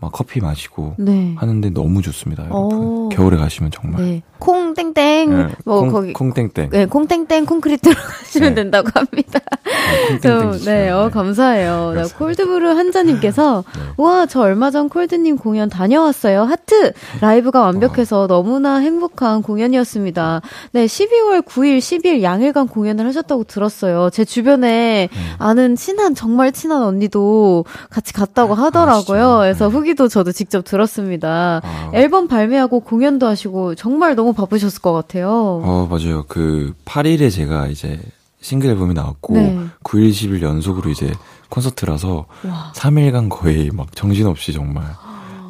[0.00, 1.34] 막 커피 마시고 네.
[1.36, 2.44] 하는데 너무 좋습니다.
[2.44, 2.78] 여러분.
[2.78, 3.08] 오.
[3.10, 4.02] 겨울에 가시면 정말.
[4.02, 4.22] 네.
[4.38, 6.70] 콩땡땡 네, 뭐 콩, 거기 콩땡땡.
[6.70, 8.54] 네, 콩땡땡 콘크리트로 가시면 네.
[8.54, 9.38] 된다고 합니다.
[9.52, 11.10] 아, 콩땡땡 네, 어 네.
[11.10, 11.92] 감사해요.
[11.94, 13.82] 나 콜드브루 한잔 님께서 네.
[13.98, 16.44] 우와, 저 얼마 전 콜드 님 공연 다녀왔어요.
[16.44, 16.92] 하트.
[17.20, 18.26] 라이브가 완벽해서 어.
[18.26, 20.40] 너무나 행복한 공연이었습니다.
[20.72, 24.08] 네, 12월 9일, 10일 양일간 공연을 하셨다고 들었어요.
[24.10, 25.18] 제 주변에 네.
[25.38, 29.28] 아는 친한 정말 친한 언니도 같이 갔다고 아, 하더라고요.
[29.28, 31.60] 아, 그래서 후기 도 저도 직접 들었습니다.
[31.64, 31.90] 아.
[31.94, 35.30] 앨범 발매하고 공연도 하시고 정말 너무 바쁘셨을 것 같아요.
[35.64, 36.24] 어, 맞아요.
[36.28, 38.00] 그 8일에 제가 이제
[38.40, 39.58] 싱글 앨범이 나왔고 네.
[39.84, 41.12] 9일, 10일 연속으로 이제
[41.48, 42.72] 콘서트라서 와.
[42.74, 44.84] 3일간 거의 막 정신없이 정말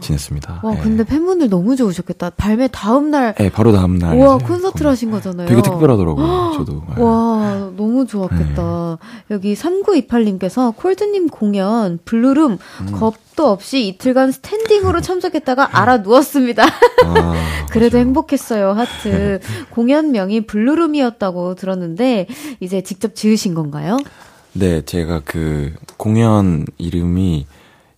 [0.01, 0.61] 지냈습니다.
[0.63, 0.81] 와, 네.
[0.81, 2.31] 근데 팬분들 너무 좋으셨겠다.
[2.31, 3.35] 발매 다음 날.
[3.35, 4.17] 네, 바로 다음 날.
[4.19, 5.47] 와, 콘서트를 하신 거잖아요.
[5.49, 6.83] 되게 특별하더라고요, 저도.
[6.97, 7.01] 네.
[7.03, 8.99] 와, 너무 좋았겠다.
[9.01, 9.35] 네.
[9.35, 12.93] 여기 3928님께서 콜드님 공연, Blue Room, 음.
[12.93, 16.65] 겁도 없이 이틀간 스탠딩으로 참석했다가 알아 누웠습니다.
[17.05, 17.35] 아,
[17.71, 18.07] 그래도 맞아요.
[18.07, 19.41] 행복했어요, 하트.
[19.71, 22.27] 공연명이 Blue Room이었다고 들었는데,
[22.61, 23.99] 이제 직접 지으신 건가요?
[24.53, 27.47] 네, 제가 그 공연 이름이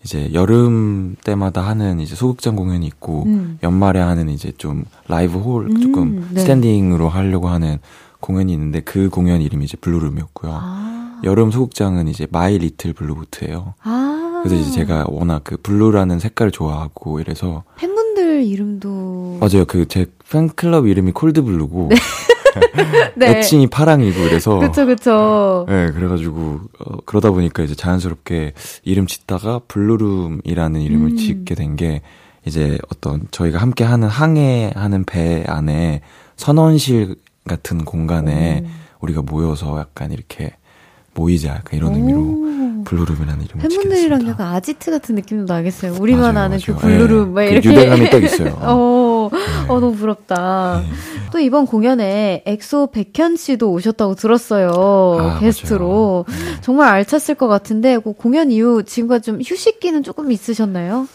[0.04, 3.58] 이제 여름 때마다 하는 이제 소극장 공연이 있고 음.
[3.62, 6.40] 연말에 하는 이제 좀 라이브 홀 음, 조금 네.
[6.40, 7.78] 스탠딩으로 하려고 하는
[8.20, 10.52] 공연이 있는데 그 공연 이름이 이제 Blue Room이었고요.
[10.54, 11.20] 아.
[11.24, 13.74] 여름 소극장은 이이제 My Little Blue Boat예요.
[13.82, 14.40] 아.
[14.42, 19.64] 그래서 이제 제가 워낙 그 blue라는 색깔을 좋아하고 이래서 팬분들 이름도 맞아요.
[19.66, 21.96] 그 제 팬클럽 이름이 콜드블루고 네.
[23.16, 23.38] 네.
[23.38, 25.66] 애칭이 파랑이고 그래서 그쵸 그쵸.
[25.68, 28.52] 네 그래가지고 어, 그러다 보니까 이제 자연스럽게
[28.84, 31.16] 이름 짓다가 Blue Room이라는 이름을 음.
[31.16, 32.02] 짓게 된 게
[32.44, 36.00] 이제 어떤 저희가 함께 하는 항해하는 배 안에
[36.36, 37.14] 선원실
[37.46, 38.68] 같은 공간에 오.
[39.02, 40.52] 우리가 모여서 약간 이렇게
[41.14, 41.94] 모이자 약간 이런 오.
[41.94, 45.94] 의미로 Blue Room이라는 이름을 팬분들이랑 약간 아지트 같은 느낌도 나겠어요.
[46.00, 46.80] 우리만 맞아요, 아는 그 맞아요.
[46.80, 47.32] 그 Blue Room 네.
[47.32, 48.48] 막 이렇게 그 유대감이 딱 있어요.
[48.60, 48.66] 어, 네.
[49.68, 50.82] 어 너무 부럽다.
[50.82, 50.88] 네.
[51.32, 54.70] 또 이번 공연에 엑소 백현 씨도 오셨다고 들었어요.
[55.18, 56.26] 아, 게스트로.
[56.28, 56.60] 네.
[56.60, 61.08] 정말 알찼을 것 같은데 그 공연 이후 지금까지 좀 휴식기는 조금 있으셨나요?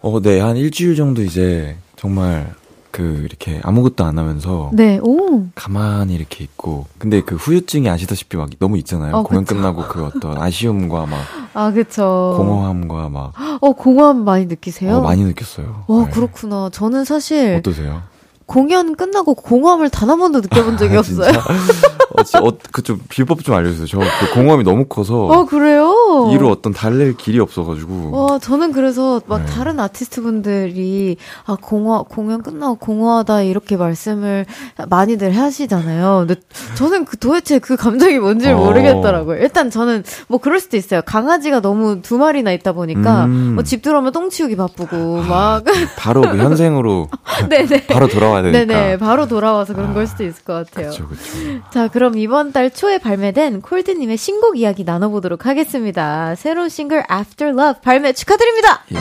[0.00, 0.40] 어, 네.
[0.40, 2.52] 한 일주일 정도 이제 정말
[2.92, 5.46] 그 이렇게 아무것도 안 하면서 네, 오.
[5.54, 9.16] 가만히 이렇게 있고 근데 그 후유증이 아시다시피 막 너무 있잖아요.
[9.16, 9.56] 어, 공연 그쵸.
[9.56, 11.18] 끝나고 그 어떤 아쉬움과 막
[11.54, 12.34] 아, 그쵸.
[12.36, 14.98] 공허함과 막 어, 공허함 많이 느끼세요?
[14.98, 15.84] 어, 많이 느꼈어요.
[15.88, 16.10] 와, 네.
[16.10, 16.68] 그렇구나.
[16.70, 18.02] 저는 사실 어떠세요?
[18.46, 21.32] 공연 끝나고 공허함을 단 한 번도 느껴본 적이 아, 없어요.
[22.16, 23.86] 어, 어, 그좀 비법 좀 알려주세요.
[23.86, 25.24] 저 그 공허함이 너무 커서.
[25.26, 26.30] 어 그래요?
[26.32, 28.10] 이로 어떤 달랠 길이 없어가지고.
[28.12, 29.46] 와 저는 그래서 막 네.
[29.46, 34.46] 다른 아티스트 분들이 아 공허 공연 끝나고 공허하다 이렇게 말씀을
[34.88, 36.24] 많이들 하시잖아요.
[36.26, 36.40] 근데
[36.74, 38.56] 저는 그 도대체 그 감정이 뭔지 어.
[38.56, 39.38] 모르겠더라고요.
[39.38, 41.02] 일단 저는 뭐 그럴 수도 있어요.
[41.04, 43.54] 강아지가 너무 두 마리나 있다 보니까 음.
[43.54, 45.64] 뭐집 들어오면 똥 치우기 바쁘고 아, 막
[45.96, 47.08] 바로 그 현생으로
[47.48, 48.64] 네네 바로 돌아와야 되니까.
[48.64, 49.94] 네네 바로 돌아와서 그런 아.
[49.94, 50.90] 걸 수도 있을 것 같아요.
[50.90, 51.70] 그렇죠 그렇죠.
[51.70, 56.34] 자 그럼 그럼 이번 달 초에 발매된 콜드님의 신곡 이야기 나눠보도록 하겠습니다.
[56.34, 58.82] 새로운 싱글 After Love 발매 축하드립니다!
[58.90, 58.96] 예.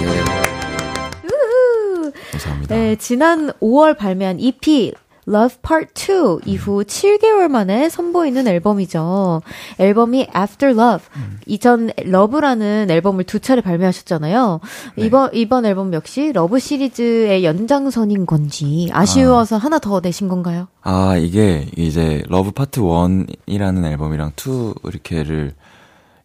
[2.32, 2.76] 감사합니다.
[2.76, 4.94] 네, 지난 5월 발매한 EP
[5.28, 9.42] Love Part 2 이후 7개월 만에 선보이는 앨범이죠.
[9.78, 11.08] 앨범이 After Love.
[11.16, 11.40] 음.
[11.46, 14.60] 이전 러브라는 앨범을 두 차례 발매하셨잖아요.
[14.96, 15.06] 네.
[15.06, 19.60] 이번 이번 앨범 역시 Love 시리즈의 연장선인 건지 아쉬워서 아.
[19.60, 20.68] 하나 더 내신 건가요?
[20.82, 25.54] 아, 이게 이제 Love Part 1이라는 앨범이랑 2 이렇게를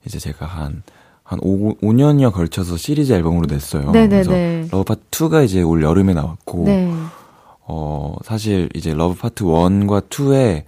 [0.07, 0.83] 이제 제가 한한
[1.43, 3.91] 5, 5년여 걸쳐서 시리즈 앨범으로 냈어요.
[3.91, 4.23] 네네네.
[4.23, 6.93] 그래서 Love Part 2가 이제 올 여름에 나왔고 네.
[7.69, 10.65] 어, 사실 이제 Love Part 1과 2에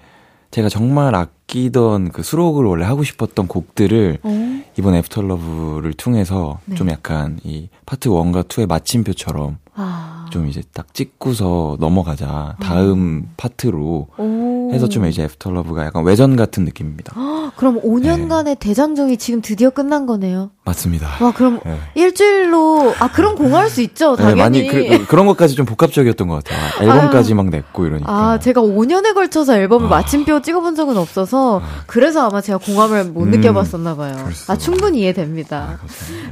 [0.51, 4.29] 제가 정말 아끼던 그 수록을 원래 하고 싶었던 곡들을 오.
[4.29, 4.63] 어?
[4.79, 6.75] 이번 After Love를 통해서 네.
[6.75, 10.18] 좀 약간 이 파트 1과 2의 마침표처럼 아.
[10.31, 12.57] 좀 이제 딱 찍고서 넘어가자.
[12.61, 13.31] 다음 음.
[13.37, 14.71] 파트로 오.
[14.73, 17.13] 해서 좀 이제 After Love가 약간 외전 같은 느낌입니다.
[17.17, 18.55] 아, 그럼 5년간의 네.
[18.55, 20.51] 대장정이 지금 드디어 끝난 거네요.
[20.65, 21.09] 맞습니다.
[21.21, 21.79] 와, 그럼 네.
[21.95, 24.37] 일주일로 아 그럼 공허할 수 있죠, 당연히.
[24.37, 26.83] 네, 많이 그, 그런 것까지 좀 복합적이었던 것 같아요.
[26.83, 28.13] 앨범까지 아, 막 냈고 이러니까.
[28.13, 29.89] 아, 제가 5년에 걸쳐서 앨범을 아.
[29.89, 31.85] 마침표 찍어본 적은 없어서 아.
[31.87, 34.15] 그래서 아마 제가 공허함을 못 음, 느껴봤었나 봐요.
[34.49, 35.79] 아, 충분히 이해됩니다.
[35.81, 35.87] 아,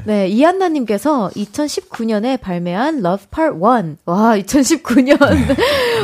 [0.05, 3.86] 네, 이한나님께서 2019년에 발매한 Love Part 1.
[4.05, 5.17] 와, 2019년.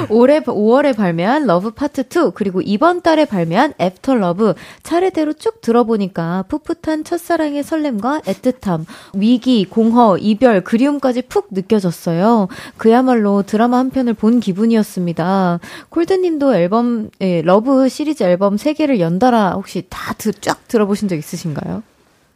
[0.08, 2.32] 올해 5월에 발매한 Love Part 2.
[2.34, 4.54] 그리고 이번 달에 발매한 After Love.
[4.82, 12.48] 차례대로 쭉 들어보니까 풋풋한 첫사랑의 설렘과 애틋함, 위기, 공허, 이별, 그리움까지 푹 느껴졌어요.
[12.78, 15.60] 그야말로 드라마 한 편을 본 기분이었습니다.
[15.90, 21.82] 콜드님도 앨범, 예, Love 시리즈 앨범 3개를 연달아 혹시 다 쫙 들어보신 적 있으신가요?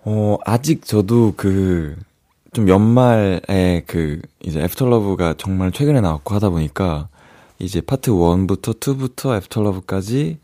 [0.05, 1.97] 어, 아직 저도 그,
[2.53, 7.09] 좀 연말에 그 이제 After Love가 정말 최근에 나왔고 하다 보니까
[7.59, 10.39] 이제 파트 1부터 2부터 애프터러브까지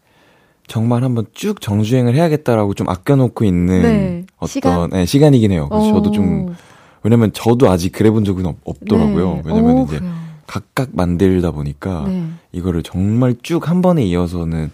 [0.66, 4.26] 정말 한번 쭉 정주행을 해야겠다라고 좀 아껴놓고 있는 네.
[4.36, 4.90] 어떤 시간?
[4.90, 5.68] 네, 시간이긴 해요.
[5.70, 6.54] 그래서 저도 좀
[7.02, 8.56] 왜냐면 저도 아직 그래본 적은 없,
[8.88, 9.42] 더라고요 네.
[9.44, 10.12] 왜냐면 오, 이제 그래요.
[10.46, 12.24] 각각 만들다 보니까 네.
[12.52, 14.70] 이거를 정말 쭉 한 번에 이어서는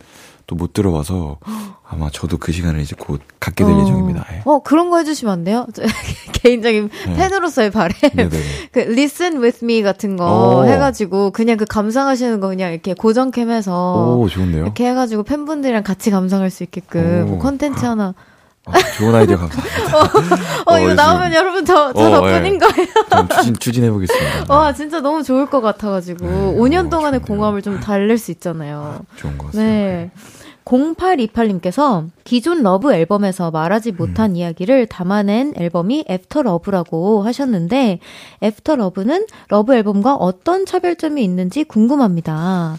[0.49, 1.39] 또 못 들어봐서
[1.87, 3.81] 아마 저도 그 시간을 이제 곧 갖게 될 어.
[3.81, 4.25] 예정입니다.
[4.33, 4.43] 예.
[4.47, 5.67] 어, 그런 거 해주시면 안 돼요?
[6.33, 7.15] 개인적인 네.
[7.15, 7.95] 팬으로서의 바램.
[8.73, 10.29] 그, listen with me 같은 거 오.
[10.61, 10.65] 어.
[10.65, 14.19] 해가지고, 그냥 그 감상하시는 거 그냥 이렇게 고정캠해서.
[14.19, 14.65] 오, 좋은데요?
[14.65, 18.15] 이렇게 해가지고 팬분들이랑 같이 감상할 수 있게끔, 뭐 컨텐츠 하나.
[18.67, 19.97] 어, 좋은 아이디어 감사합니다.
[20.67, 22.59] 어, 어, 이거 나오면 여러분 저, 저 어, 덕분인 예.
[22.59, 22.89] 거예요.
[23.11, 24.55] 좀 추진, 추진해 보겠습니다.
[24.55, 26.27] 와, 진짜 너무 좋을 것 같아가지고.
[26.27, 29.01] 네, 5년 동안의 공허함을 좀 달랠 수 있잖아요.
[29.01, 29.71] 아, 좋은 것 같습니다.
[29.73, 30.11] 네.
[30.69, 34.37] 0828님께서 기존 Love 앨범에서 말하지 못한 음.
[34.37, 38.01] 이야기를 담아낸 앨범이 After Love라고 하셨는데
[38.43, 42.77] After Love는 Love 앨범과 어떤 차별점이 있는지 궁금합니다.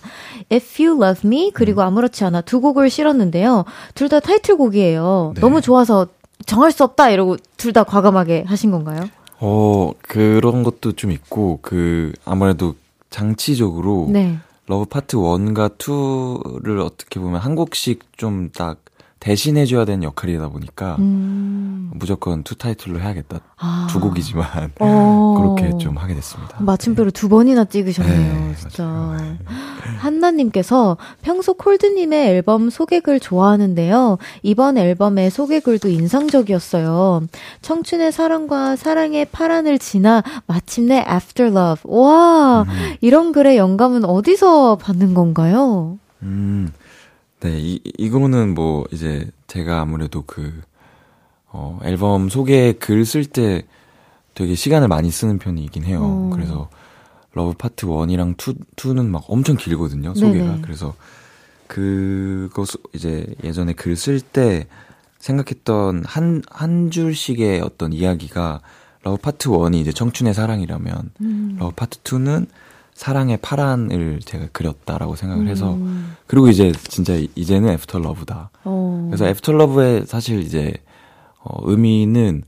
[0.52, 1.88] If You Love Me 그리고 음.
[1.88, 3.66] 아무렇지 않아 두 곡을 실었는데요.
[3.96, 5.34] 둘 다 타이틀곡이에요.
[5.36, 5.42] 네.
[5.42, 6.08] 너무 좋아서
[6.48, 9.02] 정할 수 없다 이러고 둘 다 과감하게 하신 건가요?
[9.40, 12.74] 어 그런 것도 좀 있고 그 아무래도
[13.12, 14.38] 장치적으로 네.
[14.70, 18.78] Love Part 1과 2를 어떻게 보면 한 곡씩 좀 딱
[19.20, 21.92] 대신해줘야 되는 역할이다 보니까 음.
[21.94, 23.40] 무조건 two 타이틀로 해야겠다.
[23.58, 23.88] 아.
[23.90, 25.56] 두 곡이지만 어.
[25.58, 26.58] 그렇게 좀 하게 됐습니다.
[26.60, 27.20] 마침표를 네.
[27.20, 28.34] 두 번이나 찍으셨네요.
[28.48, 28.86] 네, 진짜.
[28.86, 29.38] 맞아요.
[29.98, 34.18] 한나님께서 평소 콜드님의 앨범 소개글 좋아하는데요.
[34.44, 37.28] 이번 앨범의 소개글도 인상적이었어요.
[37.62, 41.82] 청춘의 사랑과 사랑의 파란을 지나 마침내 After Love.
[41.84, 42.96] 와, 음.
[43.02, 45.98] 이런 글의 영감은 어디서 받는 건가요?
[46.22, 46.72] 음.
[47.42, 50.62] 네, 이, 이거는 뭐, 이제, 제가 아무래도 그,
[51.48, 53.64] 어, 앨범 소개 글 쓸 때
[54.36, 56.00] 되게 시간을 많이 쓰는 편이긴 해요.
[56.04, 56.30] 어.
[56.34, 56.70] 그래서,
[57.34, 60.46] Love Part 1이랑 2, 2는 막 엄청 길거든요, 소개가.
[60.46, 60.62] 네네.
[60.62, 60.96] 그래서,
[61.68, 64.68] 그거, 이제, 예전에 글 쓸 때
[65.20, 68.62] 생각했던 한, 한 줄씩의 어떤 이야기가,
[69.04, 71.56] Love Part 1이 이제 청춘의 사랑이라면, 음.
[71.58, 72.48] Love Part 2는
[73.00, 76.18] 사랑의 파란을 제가 그렸다라고 생각을 해서 음.
[76.28, 78.50] 그리고 이제 진짜 이제는 After Love다.
[78.66, 79.08] 어.
[79.10, 80.74] 그래서 After Love의 사실 이제
[81.42, 82.44] 어 의미는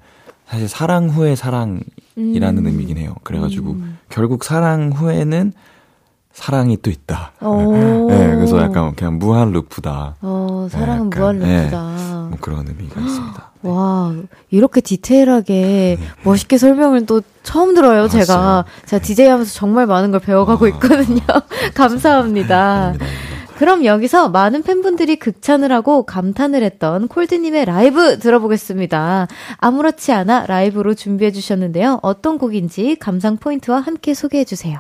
[0.46, 1.86] 사실 사랑 후의 사랑이라는
[2.18, 2.68] 음.
[2.68, 3.16] 의미긴 해요.
[3.24, 3.98] 그래가지고 음.
[4.10, 5.54] 결국 사랑 후에는
[6.34, 7.32] 사랑이 또 있다.
[7.40, 10.16] 네, 그래서 약간 그냥 무한 루프다.
[10.20, 11.96] 어, 사랑은 네, 무한 루프다.
[11.96, 13.51] 네, 뭐 그런 의미가 있습니다.
[13.62, 13.70] 네.
[13.70, 14.14] 와,
[14.50, 16.08] 이렇게 디테일하게 네.
[16.24, 18.08] 멋있게 설명을 또 처음 들어요, 맞아요.
[18.08, 18.66] 제가.
[18.86, 21.22] 제가 DJ 하면서 정말 많은 걸 배워가고 아, 있거든요.
[21.74, 22.94] 감사합니다.
[23.62, 29.28] 그럼 여기서 많은 팬분들이 극찬을 하고 감탄을 했던 콜드님의 라이브 들어보겠습니다.
[29.58, 32.00] 아무렇지 않아 라이브로 준비해 주셨는데요.
[32.02, 34.80] 어떤 곡인지 감상 포인트와 함께 소개해 주세요.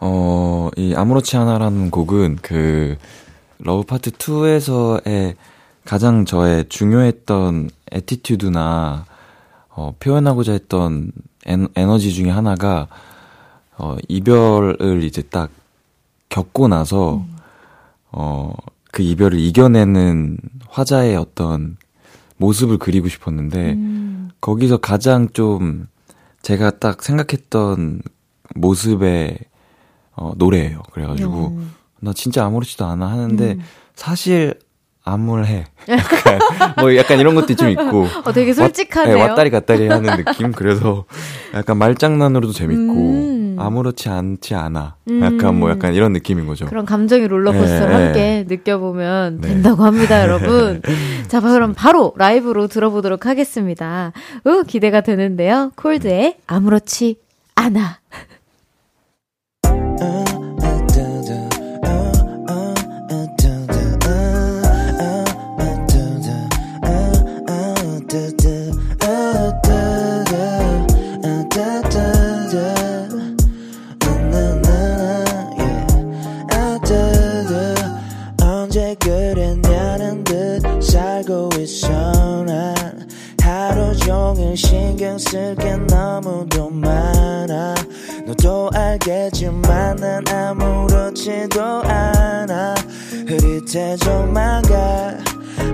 [0.00, 2.96] 어, 이 아무렇지 않아라는 곡은 그
[3.58, 5.34] Love Part 2에서의
[5.84, 9.04] 가장 저의 중요했던 attitude나
[9.68, 11.12] 어, 표현하고자 했던
[11.46, 12.88] 엔, 에너지 중에 하나가
[13.76, 15.50] 어, 이별을 이제 딱
[16.28, 17.36] 겪고 나서 음.
[18.12, 18.54] 어,
[18.92, 21.76] 그 이별을 이겨내는 화자의 어떤
[22.36, 24.30] 모습을 그리고 싶었는데 음.
[24.40, 25.88] 거기서 가장 좀
[26.42, 28.02] 제가 딱 생각했던
[28.54, 29.38] 모습의
[30.14, 30.82] 어, 노래예요.
[30.92, 31.72] 그래가지고 음.
[32.00, 33.60] 나 진짜 아무렇지도 않아 하는데 음.
[33.94, 34.58] 사실
[35.04, 35.64] 암울해.
[35.88, 36.38] 약간,
[36.78, 38.06] 뭐 약간 이런 것도 좀 있고.
[38.24, 39.16] 어, 되게 솔직하네요.
[39.16, 40.52] 왔, 네, 왔다리 갔다리 하는 느낌?
[40.52, 41.04] 그래서
[41.54, 43.56] 약간 말장난으로도 재밌고, 음.
[43.58, 44.96] 아무렇지 않지 않아.
[45.20, 45.72] 약간 뭐 음.
[45.72, 46.66] 약간 이런 느낌인 거죠.
[46.66, 48.44] 그런 감정의 롤러코스터를 네, 함께 네.
[48.48, 49.48] 느껴보면 네.
[49.48, 50.82] 된다고 합니다, 여러분.
[51.26, 54.12] 자, 그럼 바로 라이브로 들어보도록 하겠습니다.
[54.44, 55.72] 우, 기대가 되는데요.
[55.74, 57.16] 콜드의 아무렇지
[57.56, 57.98] 않아.
[89.22, 92.74] 알겠지만 난 아무렇지도 않아.
[93.28, 95.14] 흐릿해져만 가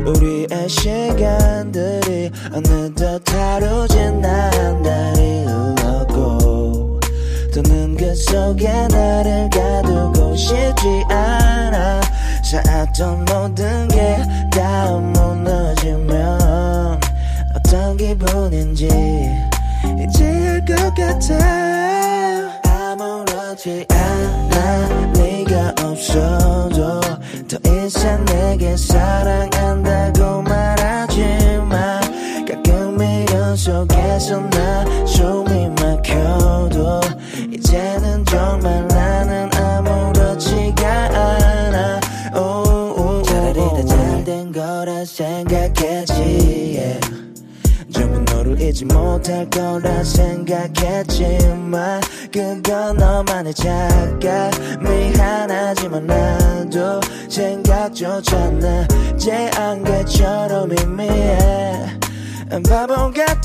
[0.05, 7.01] 우리의 시간들이 어느덧 하루 지난 달이 흘렀고
[7.55, 12.01] 더는 그 속에 나를 가두고 싶지 않아.
[12.45, 14.19] 쌓았던 모든 게
[14.59, 16.41] 다 무너지면
[17.55, 18.89] 어떤 기분인지
[20.03, 22.08] 이제 할것 같아
[23.49, 24.89] 아무렇지 않아.
[25.13, 27.01] 네가 없어도
[27.49, 28.18] 더 이상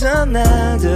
[0.04, 0.88] 바보 같던 나도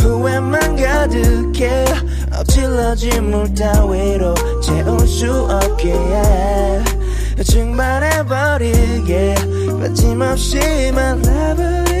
[0.00, 1.84] 후회만 가득해.
[2.32, 6.82] 엎질러진 물 따위로 채울 수 없기에
[7.44, 9.34] 증발해버리게.
[9.80, 11.91] 빠짐없이 만 나버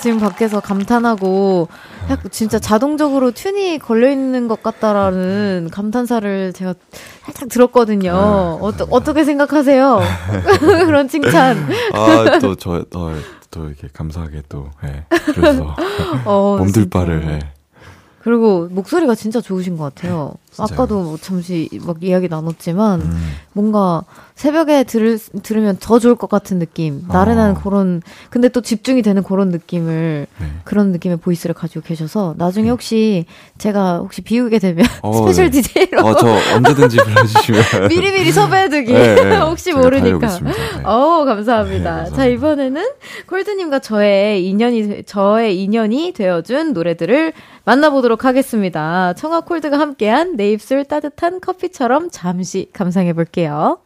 [0.00, 1.68] 지금 밖에서 감탄하고,
[2.10, 6.74] 약 진짜 자동적으로 튠이 걸려 있는 것 같다라는 감탄사를 제가
[7.24, 8.58] 살짝 들었거든요.
[8.60, 10.00] 어떠, 어떻게 생각하세요?
[10.86, 11.68] 그런 칭찬.
[11.92, 13.12] 아, 또, 저, 또,
[13.50, 15.04] 또 이렇게 감사하게 또, 예.
[15.34, 15.76] 그래서.
[16.24, 16.88] 어, 몸둘.
[16.90, 17.38] 바를, 예.
[18.22, 20.34] 그리고 목소리가 진짜 좋으신 것 같아요.
[20.58, 23.32] 아까도 뭐 잠시 막 이야기 나눴지만, 음.
[23.52, 24.02] 뭔가
[24.34, 27.04] 새벽에 들을, 들으면 더 좋을 것 같은 느낌.
[27.08, 27.60] 나른한 어.
[27.62, 30.46] 그런, 근데 또 집중이 되는 그런 느낌을, 네.
[30.64, 33.26] 그런 느낌의 보이스를 가지고 계셔서 나중에 혹시
[33.58, 35.60] 제가 혹시 비우게 되면 어, 스페셜 네.
[35.60, 36.26] DJ로 어, 저
[36.56, 37.88] 언제든지 불러주시면.
[37.88, 38.92] 미리미리 섭외해두기.
[38.92, 39.36] 네, 네.
[39.40, 40.26] 혹시 모르니까.
[40.40, 40.52] 네.
[40.84, 42.04] 어 감사합니다.
[42.04, 42.26] 네, 자.
[42.26, 42.82] 이번에는
[43.26, 47.32] 콜드님과 저의 인연이, 저의 인연이 되어준 노래들을
[47.64, 49.12] 만나보도록 하겠습니다.
[49.14, 53.78] 청아 콜드가 함께한 내 입술 따뜻한 커피처럼 잠시 감상해 볼게요.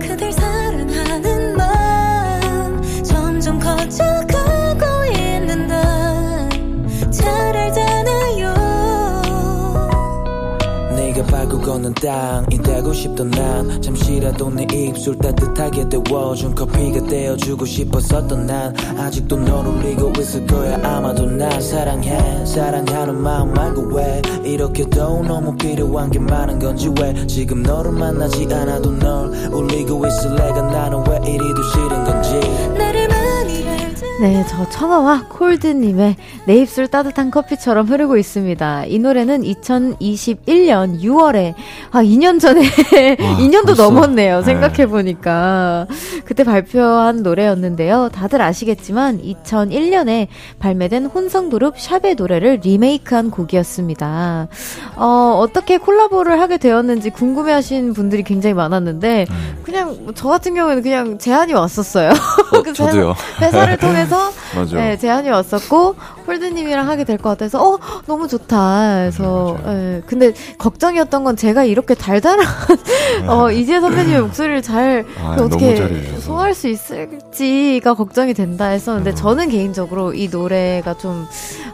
[0.00, 4.31] 그댈 사랑하는 마음 점점 커져
[11.62, 13.80] 걷는 땅이 되고 싶던 난.
[13.80, 18.74] 잠시라도 내 입술 따뜻하게 데워준 커피가 되어주고 싶었었던 난.
[18.98, 20.74] 아직도 널 울리고 있을 거야.
[20.82, 22.44] 아마도 날 사랑해.
[22.44, 24.20] 사랑하는 마음 말고 왜?
[24.44, 27.26] 이렇게도 너무 필요한 게 많은 건지 왜?
[27.26, 32.81] 지금 너를 만나지 않아도 널 울리고 있을 내가 나는 왜 이리도 싫은 건지
[34.22, 36.14] 네, 저 청아와 콜드님의
[36.46, 38.84] 내 입술 따뜻한 커피처럼 흐르고 있습니다.
[38.86, 41.54] 이 노래는 2021년 6월에,
[41.90, 42.66] 아, 2년 전에, 와,
[43.42, 43.82] 2년도 벌써.
[43.82, 44.38] 넘었네요.
[44.38, 44.44] 네.
[44.44, 45.88] 생각해보니까.
[46.24, 48.10] 그때 발표한 노래였는데요.
[48.12, 50.28] 다들 아시겠지만, 2001년에
[50.60, 54.46] 발매된 혼성그룹 샵의 노래를 리메이크한 곡이었습니다.
[54.94, 59.26] 어, 어떻게 콜라보를 하게 되었는지 궁금해 하신 분들이 굉장히 많았는데,
[59.64, 62.10] 그냥, 뭐저 같은 경우에는 그냥 제안이 왔었어요.
[62.54, 63.16] 어, 그 저도요.
[63.40, 64.11] 회사를 통해서
[64.54, 64.76] 맞아.
[64.76, 65.94] 네, 제안이 왔었고
[66.26, 69.10] 홀드님이랑 하게 될 것 같아서 어 너무 좋다.
[69.10, 72.44] 그래서 예, 근데 걱정이었던 건 제가 이렇게 달달한
[73.28, 75.22] 어 이재 선배님의 목소리를 잘 네.
[75.22, 75.76] 아, 어떻게.
[76.20, 79.14] 소화할 수 있을지가 걱정이 된다 했었는데 음.
[79.14, 81.26] 저는 개인적으로 이 노래가 좀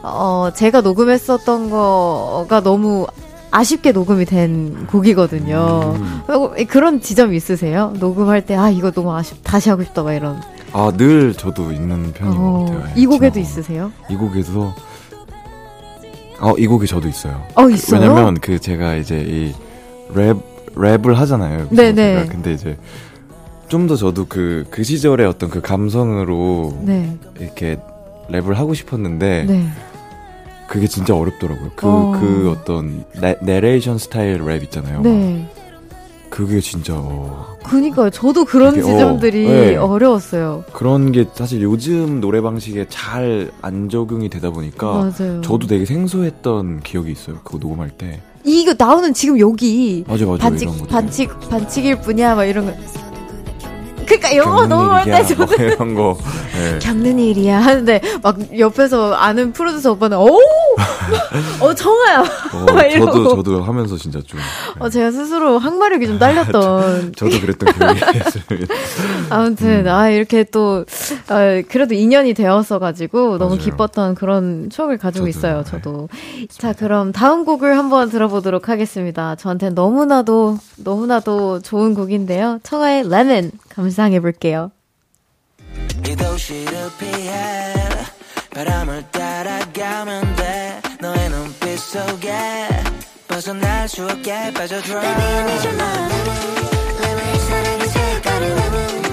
[0.03, 3.07] 어 제가 녹음했었던 거가 너무
[3.51, 5.95] 아쉽게 녹음이 된 곡이거든요.
[5.97, 6.22] 음.
[6.68, 7.93] 그런 지점 있으세요?
[7.99, 10.41] 녹음할 때 아 이거 너무 아쉽 다시 하고 싶다 막 이런.
[10.73, 12.93] 아, 늘 저도 있는 편인 어, 것 같아요.
[12.97, 13.93] 이 곡에도 있으세요?
[14.11, 14.73] 이 곡에도
[16.41, 17.43] 어, 이 곡이 저도 있어요.
[17.55, 18.01] 어, 있어요?
[18.01, 19.55] 왜냐면 그 제가 이제 이
[20.14, 20.37] 랩,
[20.75, 21.69] 랩을 하잖아요.
[21.71, 22.27] 네네.
[22.31, 22.77] 근데 이제
[23.69, 27.16] 좀 더 저도 그, 그 시절의 어떤 그 감성으로 네.
[27.39, 27.79] 이렇게
[28.31, 29.69] 랩을 하고 싶었는데 네.
[30.69, 31.71] 그게 진짜 어렵더라고요.
[31.77, 32.12] 그, 어.
[32.21, 35.01] 그 어떤 내, 내레이션 스타일 랩 있잖아요.
[35.03, 35.47] 네.
[36.31, 36.95] 그게 진짜.
[36.97, 37.57] 어.
[37.64, 38.11] 그니까요.
[38.11, 39.99] 저도 그런 그게, 어, 지점들이 어, 네.
[39.99, 44.87] 려웠어요 그런 게 사실 요즘 노래 방식에 잘 안 적용이 되다 보니까
[45.18, 45.41] 맞아요.
[45.43, 47.37] 저도 되게 생소했던 기억이 있어요.
[47.45, 48.20] 그거 녹음할 때.
[48.45, 52.72] 이거 나오는 지금 여기 맞아 맞아 반칙 반칙 반칙일 뿐이야 막 이런 거
[54.09, 56.19] 그러니까 영어 너무 어때 저는 뭐 이런 거
[56.55, 56.79] 네.
[56.83, 60.27] 겪는 일이야 하는데 막 옆에서 아는 프로듀서 오빠는 오,
[61.61, 62.21] 어 정아야.
[62.21, 62.67] 어,
[62.99, 64.41] 저도 저도 하면서 진짜 좀.
[64.79, 67.13] 어 제가 스스로 항마력이 좀 딸렸던.
[67.17, 68.01] 저 도 그랬던 기억이.
[69.31, 69.89] 아무튼 음.
[69.89, 70.85] 아 이렇게 또
[71.31, 75.65] 어, 그래도 인연이 되었어 가지고 너무 기뻤던 그런 추억을 가지고 저도, 있어요.
[75.65, 76.09] 저도.
[76.11, 76.47] 네.
[76.49, 79.35] 자 그럼 다음 곡을 한번 들어보도록 하겠습니다.
[79.37, 82.61] 저한테 너무나도 너무나도 좋은 곡인데요.
[82.63, 84.70] 청아의 레몬 감 상해 볼게요.
[86.07, 87.74] 이 도시를 피해
[88.55, 92.32] 바람을 따라가면 돼 너의 눈빛 속에
[93.26, 96.14] 벗어날 수 없게 빠져들어 Baby your love
[97.03, 99.08] lemon 사랑의 색깔은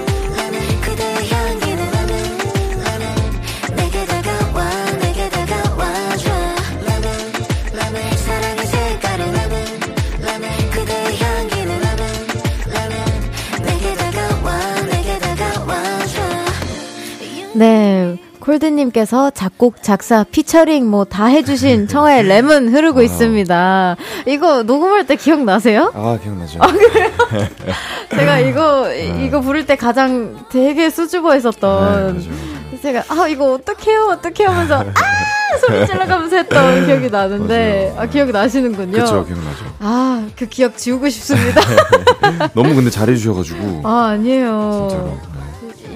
[17.56, 23.02] 네 콜드님께서 작곡, 작사, 피처링 뭐 다 해주신 청하의 레몬 흐르고 아.
[23.02, 23.96] 있습니다.
[24.26, 25.90] 이거 녹음할 때 기억나세요?
[25.94, 26.58] 아, 기억나죠.
[26.62, 27.10] 아, 그래요?
[28.14, 29.24] 제가 이거, 네.
[29.26, 32.18] 이거 부를 때 가장 되게 수줍어 했었던.
[32.70, 35.58] 네, 제가, 아, 이거 어떡해요, 어떡해 하면서, 아!
[35.66, 38.00] 소리 질러가면서 했던 기억이 나는데, 맞아요.
[38.00, 38.92] 아, 기억이 나시는군요.
[39.00, 39.64] 그쵸, 기억나죠.
[39.80, 41.60] 아, 그 기억 지우고 싶습니다.
[42.54, 43.80] 너무 근데 잘해주셔가지고.
[43.84, 44.88] 아, 아니에요.
[44.90, 45.35] 진짜로.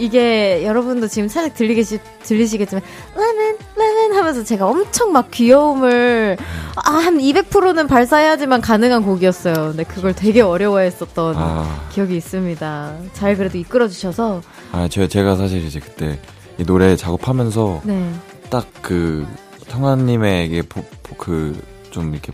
[0.00, 2.82] 이게 여러분도 지금 살짝 들리겠, 들리시겠지만,
[3.16, 6.36] 레몬, 레몬 하면서 제가 엄청 막 귀여움을,
[6.76, 9.54] 아, 한 200%는 발사해야지만 가능한 곡이었어요.
[9.54, 11.86] 근데 그걸 되게 어려워했었던 아.
[11.92, 12.94] 기억이 있습니다.
[13.12, 14.42] 잘 그래도 이끌어주셔서.
[14.72, 16.18] 아, 제가, 제가 사실 이제 그때
[16.58, 18.10] 이 노래 작업하면서, 네.
[18.50, 19.24] 딱 그
[19.68, 20.62] 성환님에게
[21.16, 22.32] 그, 좀 이렇게,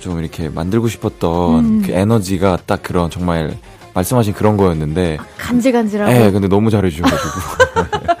[0.00, 1.82] 좀 이렇게 만들고 싶었던 음.
[1.82, 3.56] 그 에너지가 딱 그런 정말
[3.94, 6.12] 말씀하신 그런 거였는데 아, 간질간질하고.
[6.12, 7.30] 네, 근데 너무 잘해주셔가지고.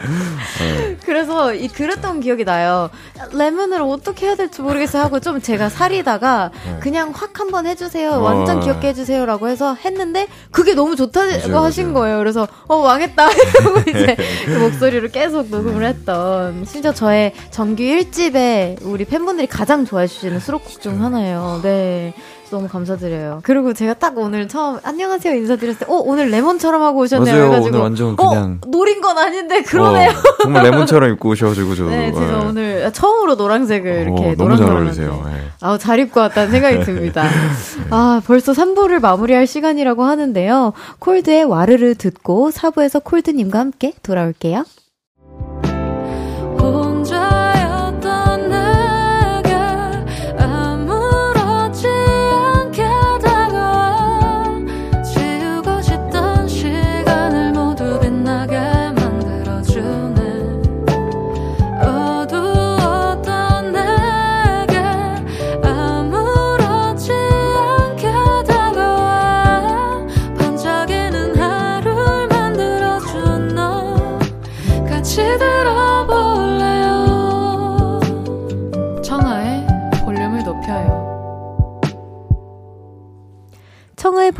[0.60, 0.96] 네.
[1.04, 2.90] 그래서 이 그랬던 기억이 나요.
[3.32, 6.78] 레몬을 어떻게 해야 될지 모르겠어요 하고 좀 제가 살이다가 네.
[6.80, 8.10] 그냥 확 한번 해주세요.
[8.12, 11.94] 어, 완전 귀엽게 해주세요라고 해서 했는데 그게 너무 좋다고 맞아요, 하신 맞아요.
[11.94, 12.18] 거예요.
[12.18, 14.16] 그래서 어 망했다 이러고 이제
[14.46, 20.80] 그 목소리를 계속 녹음을 했던 심지어 저의 정규 1집에 우리 팬분들이 가장 좋아해 주시는 수록곡
[20.80, 21.60] 중 하나예요.
[21.62, 22.14] 네.
[22.50, 23.40] 너무 감사드려요.
[23.42, 27.32] 그리고 제가 딱 오늘 처음 안녕하세요 인사드렸을 때, 어 오늘 레몬처럼 하고 오셨네요.
[27.34, 27.44] 맞아요.
[27.46, 30.10] 해가지고, 오늘 완전 그냥 어, 노린 건 아닌데 그러네요.
[30.10, 31.84] 어, 정말 레몬처럼 입고 오셔가지고 저.
[31.84, 32.46] 네, 제가 네.
[32.46, 35.22] 오늘 처음으로 노란색을 어, 이렇게 너무 잘 어울리세요.
[35.26, 35.48] 네.
[35.60, 37.22] 아우 잘 입고 왔다는 생각이 듭니다.
[37.22, 37.28] 네.
[37.90, 40.72] 아 벌써 3부를 마무리할 시간이라고 하는데요.
[40.98, 44.64] 콜드의 와르르 듣고 4부에서 콜드님과 함께 돌아올게요.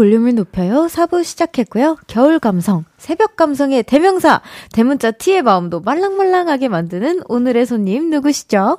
[0.00, 0.86] 볼륨을 높여요.
[0.86, 1.98] 4부 시작했고요.
[2.06, 4.40] 겨울 감성, 새벽 감성의 대명사,
[4.72, 8.78] 대문자 T의 마음도 말랑말랑하게 만드는 오늘의 손님 누구시죠?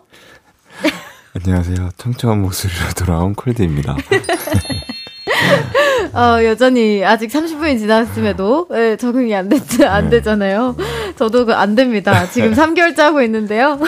[1.36, 1.92] 안녕하세요.
[1.98, 3.98] 청청한 목소리로 돌아온 콜드입니다.
[6.14, 10.18] 어, 여전히 아직 30분이 지났음에도 네, 적응이 안, 됐, 안 네.
[10.18, 10.76] 되잖아요.
[11.18, 12.28] 저도 그 안 됩니다.
[12.32, 13.80] 지금 3개월째 하고 있는데요.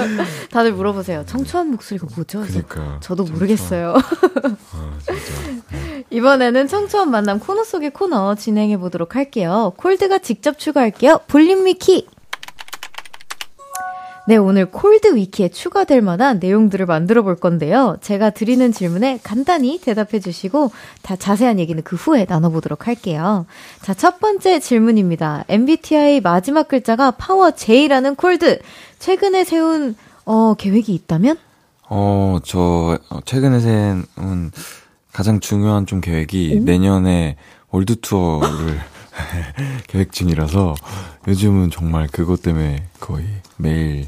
[0.52, 1.24] 다들 물어보세요.
[1.26, 2.40] 청초한 목소리가 뭐죠?
[2.42, 3.32] 그러니까, 저도 청초한.
[3.38, 3.94] 모르겠어요.
[3.96, 5.66] 아, 진짜.
[6.10, 9.72] 이번에는 청초한 만남 코너 속의 코너 진행해 보도록 할게요.
[9.76, 11.20] 콜드가 직접 추가할게요.
[11.26, 12.06] 볼륨 위키.
[14.24, 17.96] 네, 오늘 콜드 위키에 추가될 만한 내용들을 만들어 볼 건데요.
[18.00, 20.70] 제가 드리는 질문에 간단히 대답해 주시고
[21.02, 23.46] 다 자세한 얘기는 그 후에 나눠 보도록 할게요.
[23.80, 25.44] 자, 첫 번째 질문입니다.
[25.48, 28.60] MBTI 마지막 글자가 파워 J라는 콜드.
[29.00, 31.36] 최근에 세운 어, 계획이 있다면?
[31.88, 34.52] 어, 저 어, 최근에 세운
[35.12, 36.64] 가장 중요한 좀 계획이 오?
[36.64, 37.36] 내년에
[37.70, 38.78] 월드 투어를
[39.88, 40.74] 계획 중이라서
[41.26, 44.06] 요즘은 정말 그것 때문에 거의 매일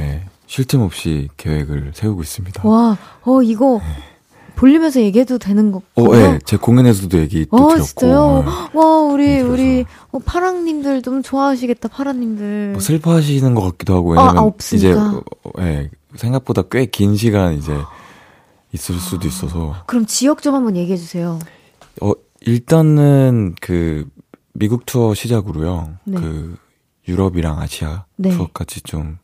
[0.00, 2.68] 예, 쉴 틈 없이 계획을 세우고 있습니다.
[2.68, 4.02] 와, 어 이거 네.
[4.56, 5.82] 볼리면서 얘기해도 되는 거?
[5.96, 7.84] 어, 예, 네, 제 공연에서도 얘기 또 아, 드렸고.
[7.84, 8.44] 진짜요?
[8.44, 8.78] 네.
[8.78, 12.70] 와, 우리 우리 어, 파랑님들 좀 좋아하시겠다, 파랑님들.
[12.72, 15.22] 뭐 슬퍼하시는 것 같기도 하고 왜냐면 아, 아, 이제 어,
[15.60, 17.72] 예, 생각보다 꽤 긴 시간 이제
[18.72, 19.76] 있을 수도 있어서.
[19.86, 21.38] 그럼 지역 좀 한번 얘기해 주세요.
[22.00, 24.06] 어, 일단은 그
[24.54, 25.90] 미국 투어 시작으로요.
[26.04, 26.20] 네.
[26.20, 26.56] 그
[27.06, 28.30] 유럽이랑 아시아 네.
[28.30, 29.18] 투어까지 좀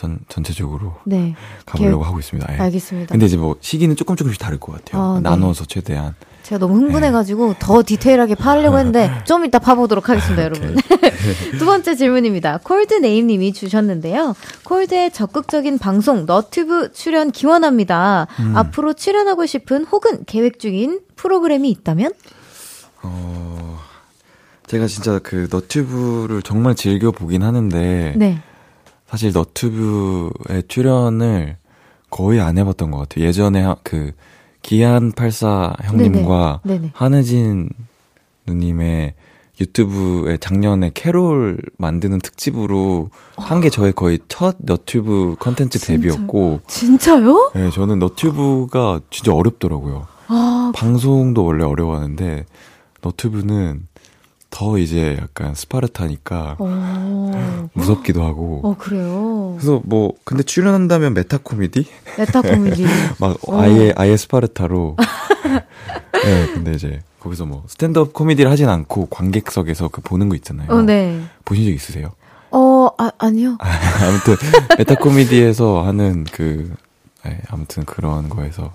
[0.00, 1.34] 전, 전체적으로 네.
[1.66, 2.54] 가보려고 하고 있습니다.
[2.54, 2.58] 예.
[2.58, 3.12] 알겠습니다.
[3.12, 5.02] 근데 이제 뭐 시기는 조금 조금씩 다를 것 같아요.
[5.02, 5.28] 아, 네.
[5.28, 6.14] 나눠서 최대한.
[6.42, 7.54] 제가 너무 흥분해가지고 네.
[7.58, 10.74] 더 디테일하게 파려고 했는데 좀 이따 파보도록 하겠습니다, 여러분.
[11.58, 12.60] 두 번째 질문입니다.
[12.64, 14.34] 콜드네임님이 주셨는데요.
[14.64, 18.26] 콜드의 적극적인 방송 너튜브 출연 기원합니다.
[18.38, 18.56] 음.
[18.56, 22.14] 앞으로 출연하고 싶은 혹은 계획 중인 프로그램이 있다면?
[23.02, 23.78] 어,
[24.66, 28.42] 제가 진짜 그 너튜브를 정말 즐겨 보긴 하는데 네.
[29.10, 31.56] 사실 너튜브에 출연을
[32.10, 33.24] 거의 안 해봤던 것 같아요.
[33.26, 34.12] 예전에 그
[34.62, 36.90] 기한 84 형님과 네네.
[36.94, 37.70] 한혜진
[38.46, 39.14] 누님의
[39.60, 47.50] 유튜브에 작년에 캐롤 만드는 특집으로 한게 저의 거의 첫 너튜브 컨텐츠 데뷔였고 진짜요?
[47.54, 50.06] 네, 저는 너튜브가 진짜 어렵더라고요.
[50.28, 52.46] 아, 방송도 원래 어려워하는데
[53.02, 53.88] 너튜브는
[54.50, 56.66] 더 이제 약간 스파르타니까 오.
[56.68, 57.68] 어.
[57.72, 58.60] 무섭기도 하고.
[58.64, 59.54] 어 그래요.
[59.56, 61.86] 그래서 뭐 근데 출연한다면 메타 코미디?
[62.18, 62.84] 메타 코미디.
[63.18, 63.54] 막 오.
[63.54, 63.60] 어.
[63.62, 64.96] 아예 아예 스파르타로.
[66.24, 70.68] 네, 근데 이제 거기서 뭐 스탠드업 코미디를 하진 않고 관객석에서 그 보는 거 있잖아요.
[70.70, 71.20] 어, 네.
[71.44, 72.10] 보신 적 있으세요?
[72.50, 73.56] 어, 아, 아니요.
[73.62, 74.36] 아무튼
[74.78, 76.72] 메타 코미디에서 하는 그
[77.24, 78.74] 네, 아무튼 그런 거에서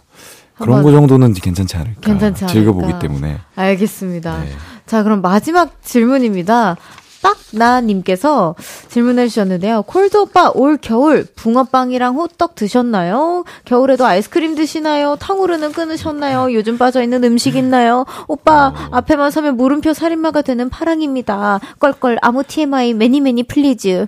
[0.58, 2.00] 그런 거 정도는 괜찮지 않을까.
[2.02, 2.54] 괜찮지 않을까.
[2.54, 3.40] 즐겨보기 때문에.
[3.56, 4.44] 알겠습니다.
[4.44, 4.52] 네.
[4.86, 6.78] 자, 그럼 마지막 질문입니다.
[7.26, 8.56] 딱나님께서
[8.90, 9.82] 질문해 주셨는데요.
[9.84, 13.46] 콜드 오빠 올 겨울 붕어빵이랑 호떡 드셨나요?
[13.66, 15.16] 겨울에도 아이스크림 드시나요?
[15.20, 16.54] 탕후루는 끊으셨나요?
[16.54, 18.06] 요즘 빠져 있는 음식 있나요?
[18.28, 18.74] 오빠 어.
[18.92, 21.60] 앞에만 서면 물음표 살인마가 되는 파랑입니다.
[21.80, 24.06] 껄껄 아무 TMI many many please.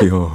[0.00, 0.32] 귀여워.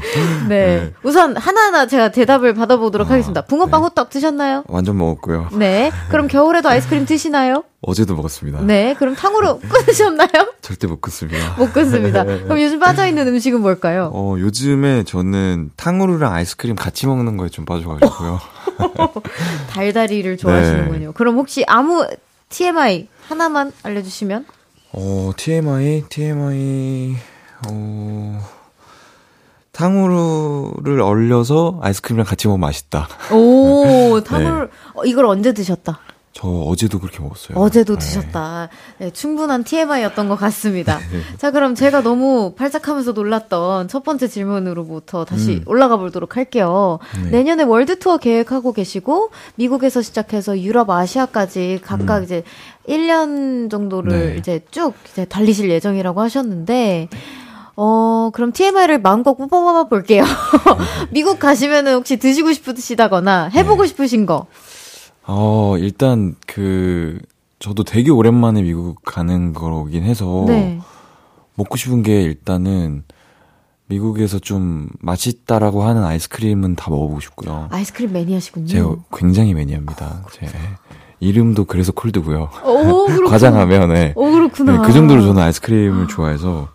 [0.47, 0.65] 네.
[0.65, 0.93] 네.
[1.03, 3.41] 우선 하나하나 제가 대답을 받아보도록 아, 하겠습니다.
[3.41, 3.85] 붕어빵 네.
[3.87, 4.63] 호떡 드셨나요?
[4.67, 5.49] 완전 먹었고요.
[5.53, 5.91] 네.
[6.09, 7.63] 그럼 겨울에도 아이스크림 드시나요?
[7.87, 8.61] 어제도 먹었습니다.
[8.61, 8.95] 네.
[8.97, 10.53] 그럼 탕후루 끊으셨나요?
[10.61, 11.55] 절대 못 끊습니다.
[11.57, 12.23] 못 끊습니다.
[12.23, 14.09] 그럼 요즘 빠져있는 음식은 뭘까요?
[14.13, 18.39] 어, 요즘에 저는 탕후루랑 아이스크림 같이 먹는 거에 좀 빠져가지고요.
[19.69, 21.07] 달달이를 좋아하시는군요.
[21.07, 21.13] 네.
[21.13, 22.05] 그럼 혹시 아무
[22.49, 24.45] TMI 하나만 알려주시면?
[24.93, 27.15] 어, TMI, TMI,
[27.67, 28.39] 어,
[29.73, 33.07] 탕후루를 얼려서 아이스크림이랑 같이 먹으면 맛있다.
[33.31, 34.71] 오, 탕후루, 네.
[34.95, 35.99] 어, 이걸 언제 드셨다?
[36.37, 37.57] 저 어제도 그렇게 먹었어요.
[37.57, 37.99] 어제도 네.
[37.99, 38.67] 드셨다.
[38.97, 40.99] 네, 충분한 TMI였던 것 같습니다.
[41.09, 41.21] 네.
[41.37, 45.63] 자, 그럼 제가 너무 팔짝하면서 놀랐던 첫 번째 질문으로부터 다시 음.
[45.65, 46.99] 올라가 보도록 할게요.
[47.23, 47.29] 네.
[47.29, 52.23] 내년에 월드 투어 계획하고 계시고 미국에서 시작해서 유럽, 아시아까지 각각 음.
[52.25, 52.43] 이제
[52.89, 54.37] 1년 정도를 네.
[54.37, 57.07] 이제 쭉 이제 달리실 예정이라고 하셨는데
[57.77, 60.25] 어, 그럼 TMI를 마음껏 뽑아봐 볼게요.
[61.11, 63.87] 미국 가시면은 혹시 드시고 싶으시다거나 해보고 네.
[63.87, 64.47] 싶으신 거.
[65.27, 67.19] 어, 일단 그
[67.59, 70.79] 저도 되게 오랜만에 미국 가는 거긴 해서 네.
[71.55, 73.03] 먹고 싶은 게 일단은
[73.87, 77.67] 미국에서 좀 맛있다라고 하는 아이스크림은 다 먹어보고 싶고요.
[77.71, 78.67] 아이스크림 매니아시군요.
[78.67, 80.05] 제가 굉장히 매니아입니다.
[80.05, 80.47] 아, 제
[81.19, 82.49] 이름도 그래서 콜드고요.
[82.65, 84.13] 오, 과장하면 네.
[84.15, 84.73] 오, 그렇구나.
[84.81, 86.69] 네, 그 정도로 저는 아이스크림을 좋아해서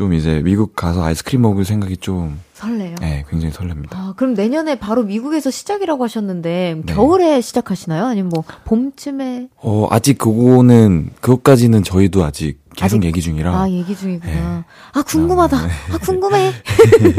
[0.00, 2.94] 좀 이제 미국 가서 아이스크림 먹을 생각이 좀 설레요.
[3.02, 3.88] 네, 굉장히 설렙니다.
[3.92, 6.94] 아, 그럼 내년에 바로 미국에서 시작이라고 하셨는데 네.
[6.94, 8.06] 겨울에 시작하시나요?
[8.06, 9.48] 아니면 뭐 봄쯤에?
[9.56, 13.54] 어, 아직 그거는 그것까지는 저희도 아직 계속 아직, 얘기 중이라.
[13.54, 14.32] 아, 얘기 중이구나.
[14.32, 14.64] 네.
[14.94, 15.66] 아, 궁금하다.
[15.66, 15.72] 네.
[15.92, 16.50] 아, 궁금해.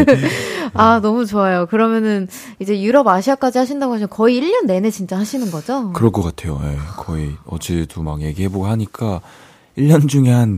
[0.73, 1.67] 아, 너무 좋아요.
[1.67, 2.27] 그러면은
[2.57, 5.93] 이제 유럽, 아시아까지 하신다고 하시면 거의 1년 내내 진짜 하시는 거죠?
[5.93, 6.59] 그럴 것 같아요.
[6.63, 6.77] 네.
[6.97, 9.21] 거의 어제도 막 얘기해 보고 하니까
[9.77, 10.57] 1년 중에 한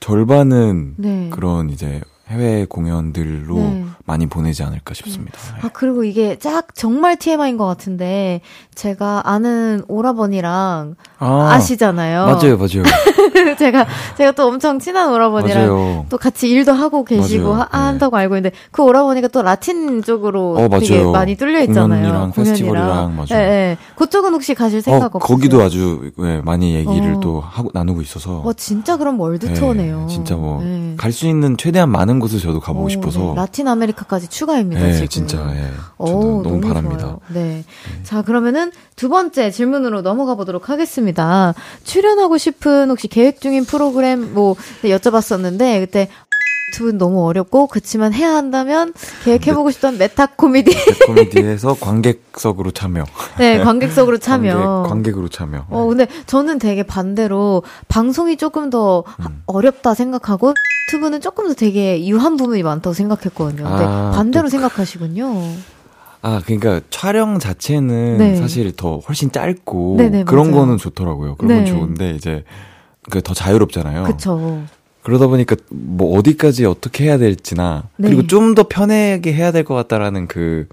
[0.00, 1.30] 절반은 네.
[1.30, 2.00] 그런 이제
[2.30, 3.84] 해외 공연들로 네.
[4.04, 5.36] 많이 보내지 않을까 싶습니다.
[5.56, 5.60] 네.
[5.66, 8.40] 아, 그리고 이게 짝 정말 TMI인 것 같은데,
[8.74, 12.82] 제가 아는 오라버니랑 아, 시잖아요 맞아요, 맞아요.
[13.58, 16.06] 제가, 제가 또 엄청 친한 오라버니랑 맞아요.
[16.08, 17.68] 또 같이 일도 하고 계시고 하, 네.
[17.72, 21.88] 한다고 알고 있는데, 그 오라버니가 또 라틴 쪽으로 어, 되게 많이 뚫려 있잖아요.
[21.88, 22.32] 공연이랑, 공연이랑.
[22.32, 23.26] 페스티벌이랑, 맞아요.
[23.28, 23.78] 네, 네.
[23.96, 25.36] 그쪽은 혹시 가실 생각 어, 없어요?
[25.36, 27.20] 거기도 아주 네, 많이 얘기를 어.
[27.20, 28.42] 또 하고 나누고 있어서.
[28.44, 30.06] 와, 진짜 그럼 월드 네, 투어네요.
[30.08, 30.62] 진짜 뭐,
[30.96, 33.34] 갈 수 있는 최대한 많은 곳을 저도 가보고 오, 싶어서.
[33.34, 35.08] 라틴 아메리카까지 추가입니다, 네, 지금.
[35.08, 35.70] 진짜, 예.
[35.98, 37.18] 오, 너무, 바랍니다.
[37.28, 37.40] 네.
[37.42, 37.64] 네.
[38.04, 41.54] 자, 그러면은 두 번째 질문으로 넘어가 보도록 하겠습니다.
[41.84, 46.08] 출연하고 싶은 혹시 계획 중인 프로그램 뭐 여쭤봤었는데 그때
[46.70, 48.92] 두분 너무 어렵고 그치만 해야 한다면
[49.24, 50.70] 계획해보고 싶던 메타 코미디
[51.06, 53.04] 코미디에서 관객석으로 참여.
[53.38, 54.84] 네, 관객석으로 참여.
[54.88, 55.66] 관객, 으로 참여.
[55.68, 59.42] 어, 근데 저는 되게 반대로 방송이 조금 더 음.
[59.46, 60.54] 어렵다 생각하고
[60.88, 63.64] 유튜브는 조금 더 되게 유한 부분이 많다고 생각했거든요.
[63.68, 64.50] 근데 아, 반대로 또...
[64.50, 65.42] 생각하시군요.
[66.22, 68.36] 아, 그러니까 촬영 자체는 네.
[68.36, 70.60] 사실 더 훨씬 짧고 네네, 그런 맞아요.
[70.62, 71.36] 거는 좋더라고요.
[71.36, 71.54] 그런 네.
[71.56, 72.44] 건 좋은데 이제
[73.10, 74.04] 그 더 자유롭잖아요.
[74.04, 74.62] 그렇죠.
[75.10, 78.08] 그러다 보니까 뭐 어디까지 어떻게 해야 될지나 네.
[78.08, 80.66] 그리고 좀 더 편하게 해야 될 것 같다라는 그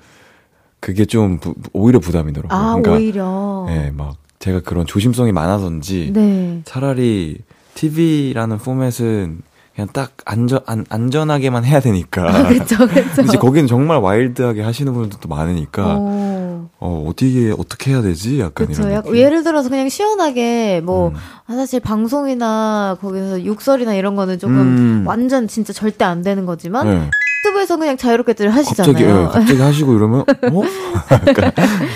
[0.80, 2.56] 그게 좀 부, 오히려 부담이더라고요.
[2.58, 3.66] 아, 그러니까, 오히려.
[3.68, 6.62] 네, 막 제가 그런 조심성이 많아서인지 네.
[6.66, 7.38] 차라리
[7.74, 9.42] TV라는 포맷은
[9.76, 12.28] 그냥 딱 안전 안, 안전하게만 해야 되니까.
[12.30, 13.22] 아, 그쵸, 그쵸.
[13.24, 15.96] 이제 거기는 정말 와일드하게 하시는 분들도 많으니까.
[15.98, 16.37] 어,
[16.80, 18.40] 어 어디에 어떻게 해야 되지?
[18.40, 18.94] 약간 그쵸, 이런.
[18.94, 21.16] 약, 예를 들어서 그냥 시원하게 뭐 음.
[21.48, 25.04] 아, 사실 방송이나 거기서 욕설이나 이런 거는 조금 음.
[25.08, 26.88] 완전 진짜 절대 안 되는 거지만.
[26.88, 27.10] 네.
[27.48, 28.94] 유튜브에서 그냥 자유롭게 들 하시잖아요.
[28.94, 30.26] 갑자기, 예, 갑자기 하시고 이러면, 어?
[31.12, 31.52] 약간,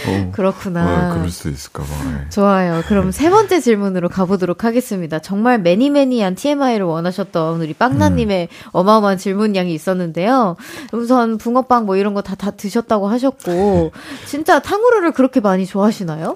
[0.07, 1.11] 어, 그렇구나.
[1.11, 1.89] 어, 그럴 수 있을까 봐.
[2.05, 2.29] 예.
[2.29, 2.83] 좋아요.
[2.87, 5.19] 그럼 세 번째 질문으로 가보도록 하겠습니다.
[5.19, 8.69] 정말 매니매니한 TMI를 원하셨던 우리 빵나님의 음.
[8.71, 10.55] 어마어마한 질문량이 있었는데요.
[10.93, 13.91] 우선 붕어빵 뭐 이런 거 다, 다 드셨다고 하셨고,
[14.25, 16.35] 진짜 탕후루를 그렇게 많이 좋아하시나요?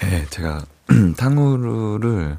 [0.00, 0.64] 네, 제가
[1.16, 2.36] 탕후루를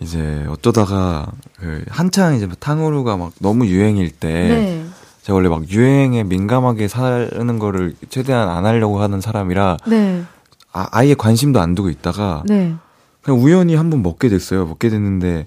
[0.00, 4.84] 이제 어쩌다가 그 한창 이제 탕후루가 막 너무 유행일 때 네.
[5.24, 10.22] 제가 원래 막 유행에 민감하게 사는 거를 최대한 안 하려고 하는 사람이라 네.
[10.70, 12.74] 아, 아예 관심도 안 두고 있다가 네.
[13.22, 14.66] 그냥 우연히 한번 먹게 됐어요.
[14.66, 15.46] 먹게 됐는데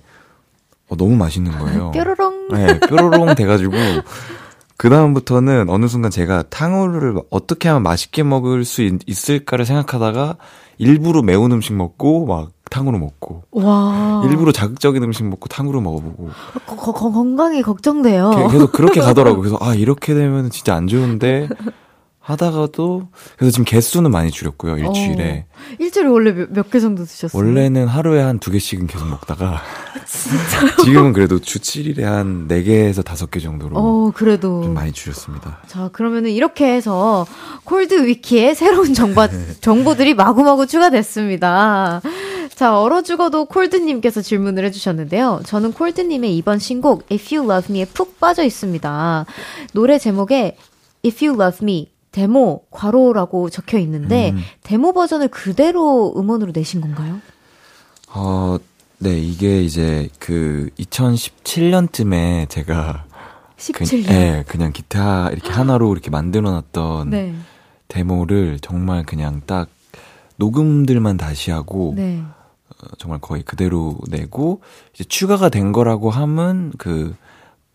[0.89, 1.91] 어, 너무 맛있는 거예요.
[1.91, 2.47] 뾰로롱.
[2.53, 3.73] 네, 뾰로롱 돼가지고
[4.78, 10.38] 그 다음부터는 어느 순간 제가 탕후루를 어떻게 하면 맛있게 먹을 수 있, 을까를 생각하다가
[10.80, 14.24] 일부러 매운 음식 먹고 막 탕후루 먹고 와.
[14.30, 16.30] 일부러 자극적인 음식 먹고 탕후루 먹어보고
[16.65, 18.47] 거, 거, 건강이 걱정돼요.
[18.51, 19.39] 계속 그렇게 가더라고.
[19.39, 21.49] 그래서 아 이렇게 되면 진짜 안 좋은데
[22.20, 23.07] 하다가도
[23.38, 25.45] 그래서 지금 개수는 많이 줄였고요 일주일에.
[25.47, 25.76] 어.
[25.80, 27.41] 일주일에 원래 몇 개 정도 드셨어요?
[27.41, 29.61] 원래는 하루에 한 두 개씩은 계속 먹다가
[30.84, 35.59] 지금은 그래도 주 7일에 한 4개에서 5개 정도로 어, 그래도 좀 많이 줄였습니다.
[35.68, 37.26] 자, 그러면은 이렇게 해서
[37.63, 39.22] 콜드 위키에 새로운 정보,
[39.61, 42.01] 정보들이 마구마구 추가됐습니다.
[42.58, 45.41] 자, 얼어 죽어도 콜드님께서 질문을 해주셨는데요.
[45.45, 49.28] 저는 콜드님의 이번 신곡 If You Love Me에 푹 빠져 있습니다.
[49.76, 50.58] 노래 제목에
[51.05, 54.41] If You Love Me 데모 괄호라고 적혀 있는데 음.
[54.64, 57.22] 데모 버전을 그대로 음원으로 내신 건가요?
[58.10, 58.58] 어,
[58.97, 63.05] 네, 이게 이제 그 2017년쯤에 제가
[63.58, 64.08] 17년.
[64.08, 67.36] 그, 네, 그냥 기타 이렇게 하나로 이렇게 만들어 놨던 네.
[67.88, 69.70] 데모를 정말 그냥 딱
[70.38, 72.24] 녹음들만 다시 하고 네.
[72.84, 74.61] 어, 정말 거의 그대로 내고
[74.93, 77.15] 이제 추가가 된 거라고 하면 그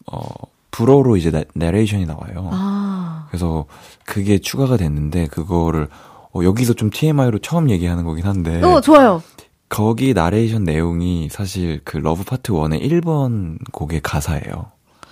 [0.06, 0.22] 어,
[0.70, 2.50] 불어로 이제 나, 내레이션이 나와요.
[2.52, 3.26] 아.
[3.28, 3.66] 그래서
[4.04, 5.88] 그게 추가가 됐는데 그거를
[6.34, 8.62] 어, 여기서 좀 TMI로 처음 얘기하는 거긴 한데.
[8.62, 9.22] 어, 좋아요.
[9.68, 14.66] 거기 나레이션 내용이 사실 그 러브 파트 1의 1번 곡의 가사예요.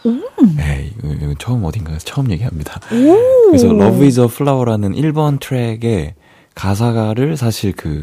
[0.07, 0.23] 음.
[0.57, 2.81] 네, 이거 처음 어딘가에서 처음 얘기합니다.
[2.93, 3.47] 오.
[3.47, 6.15] 그래서 Love is a Flower라는 1번 트랙의
[6.55, 8.03] 가사가를 사실 그,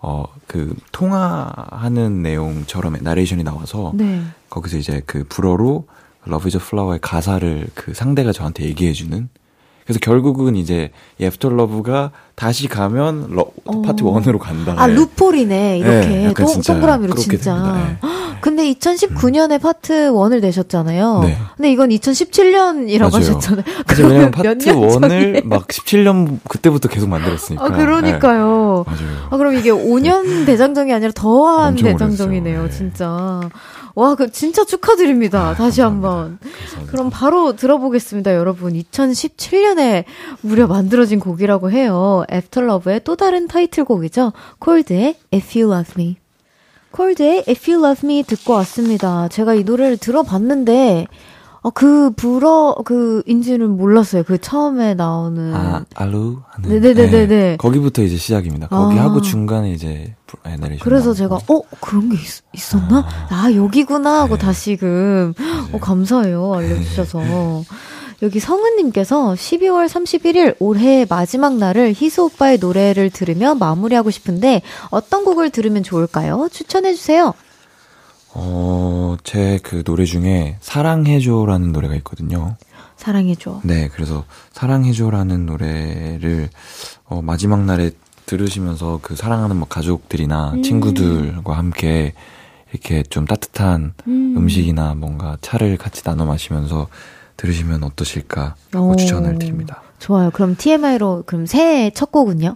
[0.00, 4.22] 어, 그, 통화하는 내용처럼 나레이션이 나와서, 네.
[4.48, 5.86] 거기서 이제 그 불어로
[6.24, 9.28] Love is Flower의 가사를 그 상대가 저한테 얘기해주는
[9.88, 13.80] 그래서 결국은 이제 After Love가 다시 가면 러, 어.
[13.80, 14.74] part one으로 간다.
[14.76, 17.96] 아 루프이네 이렇게 네, 동, 동그라미로 진짜.
[18.02, 18.08] 네.
[18.42, 19.58] 근데 2019년에 음.
[19.60, 21.20] part one을 내셨잖아요.
[21.22, 21.38] 네.
[21.56, 23.14] 근데 이건 2017년이라고 맞아요.
[23.16, 23.64] 하셨잖아요.
[23.88, 27.64] 그러면 part one을 막 17년 그때부터 계속 만들었으니까.
[27.64, 28.84] 아 그러니까요.
[28.86, 28.92] 네.
[28.92, 29.26] 맞아요.
[29.30, 32.70] 아 그럼 이게 5년 대장정이 아니라 더한 대장정이네요, 네.
[32.70, 33.40] 진짜.
[33.94, 35.48] 와, 그 진짜 축하드립니다.
[35.48, 36.38] 아, 다시 한번.
[36.88, 38.72] 그럼 바로 들어보겠습니다, 여러분.
[38.74, 40.04] 2017년에
[40.40, 42.24] 무려 만들어진 곡이라고 해요.
[42.30, 44.32] 애프터러브의 또 다른 타이틀곡이죠.
[44.58, 46.16] 콜드의 If You Love Me.
[46.90, 49.28] 콜드의 If You Love Me 듣고 왔습니다.
[49.28, 51.06] 제가 이 노래를 들어봤는데
[51.60, 54.22] 어, 그 불어 그 인지는 몰랐어요.
[54.22, 58.68] 그 처음에 나오는 아 알루 하는 네네네네 네, 거기부터 이제 시작입니다.
[58.68, 59.04] 거기 아.
[59.04, 63.44] 하고 중간에 이제 내리션 그래서 제가 어 그런 게 있, 었나 아.
[63.46, 64.46] 아, 여기구나 하고 네.
[64.46, 65.44] 다시금 네.
[65.72, 67.20] 어 감사해요 알려주셔서
[68.22, 75.50] 여기 성은님께서 12월 31일 올해 마지막 날을 희수 오빠의 노래를 들으며 마무리하고 싶은데 어떤 곡을
[75.50, 76.48] 들으면 좋을까요?
[76.50, 77.34] 추천해주세요.
[78.40, 82.56] 어, 제 그 노래 중에 사랑해줘라는 노래가 있거든요.
[82.96, 83.60] 사랑해줘.
[83.64, 86.48] 네, 그래서 사랑해줘라는 노래를
[87.06, 87.90] 어, 마지막 날에
[88.26, 90.62] 들으시면서 그 사랑하는 뭐 가족들이나 음.
[90.62, 92.12] 친구들과 함께
[92.72, 94.48] 이렇게 좀 따뜻한 음.
[94.48, 96.88] 식이나 뭔가 차를 같이 나눠 마시면서
[97.36, 98.94] 들으시면 어떠실까 오.
[98.96, 99.82] 추천을 드립니다.
[99.98, 100.30] 좋아요.
[100.30, 102.54] 그럼 TMI로 그럼 새해 첫 곡은요?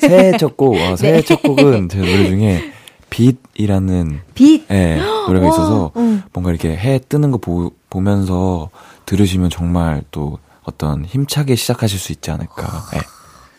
[0.00, 1.22] 새해 첫 곡, 어, 새해 네.
[1.22, 2.72] 첫 곡은 제 노래 중에
[3.10, 6.02] 빛이라는 빛 네, 노래가 있어서 와,
[6.32, 8.70] 뭔가 이렇게 해 뜨는 거 보, 보면서
[9.06, 12.84] 들으시면 정말 또 어떤 힘차게 시작하실 수 있지 않을까.
[12.92, 13.00] 네.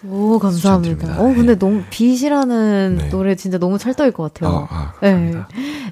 [0.10, 1.20] 오 감사합니다.
[1.20, 1.60] 어 근데 네.
[1.60, 3.10] 너무 빛이라는 네.
[3.10, 4.56] 노래 진짜 너무 찰떡일 것 같아요.
[4.56, 5.34] 어, 아, 네.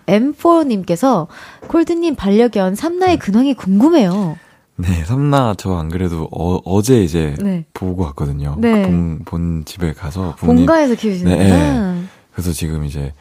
[0.05, 1.27] M4님께서
[1.67, 4.37] 콜드님 반려견 삼나의 근황이 궁금해요.
[4.77, 7.65] 네, 삼나 저 안 그래도 어, 제 이제 네.
[7.73, 8.55] 보고 왔거든요.
[8.59, 8.83] 네.
[8.83, 11.93] 본, 본 집에 가서 부모님, 본가에서 키우시는구나.
[11.93, 12.01] 네,
[12.33, 13.13] 그래서 지금 이제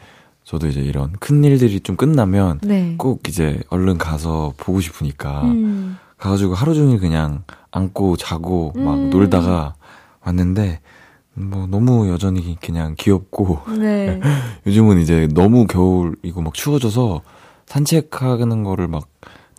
[0.45, 2.93] 저도 이제 이런 큰 일들이 좀 끝나면 네.
[2.97, 5.97] 꼭 이제 얼른 가서 보고 싶으니까 음.
[6.17, 9.09] 가가지고 하루 종일 그냥 안고 자고 막 음.
[9.09, 9.73] 놀다가
[10.21, 10.79] 왔는데
[11.33, 14.21] 뭐 너무 여전히 그냥 귀엽고 네.
[14.67, 17.21] 요즘은 이제 너무 겨울이고 막 추워져서
[17.65, 19.07] 산책하는 거를 막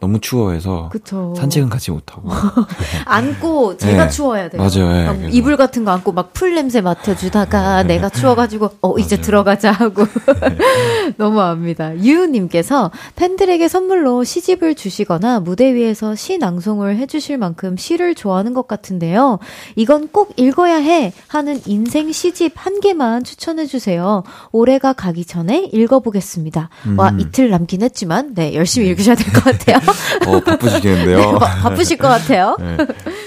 [0.00, 1.34] 너무 추워해서 그쵸.
[1.38, 2.28] 산책은 같이 못하고
[3.06, 4.10] 안고 제가 네.
[4.10, 4.60] 추워야 돼요.
[4.62, 5.12] 맞아요.
[5.14, 5.28] 네.
[5.30, 7.94] 이불 같은 거 안고 막 풀 냄새 맡아주다가 네.
[7.94, 9.24] 내가 추워가지고 어 이제 맞아요.
[9.24, 10.58] 들어가자 하고 네.
[11.16, 11.96] 너무 압니다.
[11.96, 19.38] 유우님께서 팬들에게 선물로 시집을 주시거나 무대 위에서 시 낭송을 해주실 만큼 시를 좋아하는 것 같은데요.
[19.76, 24.22] 이건 꼭 읽어야 해 하는 인생 시집 한 개만 추천해 주세요.
[24.52, 26.68] 올해가 가기 전에 읽어보겠습니다.
[26.86, 26.98] 음.
[26.98, 28.90] 와 이틀 남긴 했지만 네 열심히 네.
[28.90, 29.78] 읽으셔야 될 것 같아요.
[30.26, 31.18] 어, 바쁘시겠는데요?
[31.32, 32.56] 네, 바, 쁘실것 같아요.
[32.58, 32.76] 네.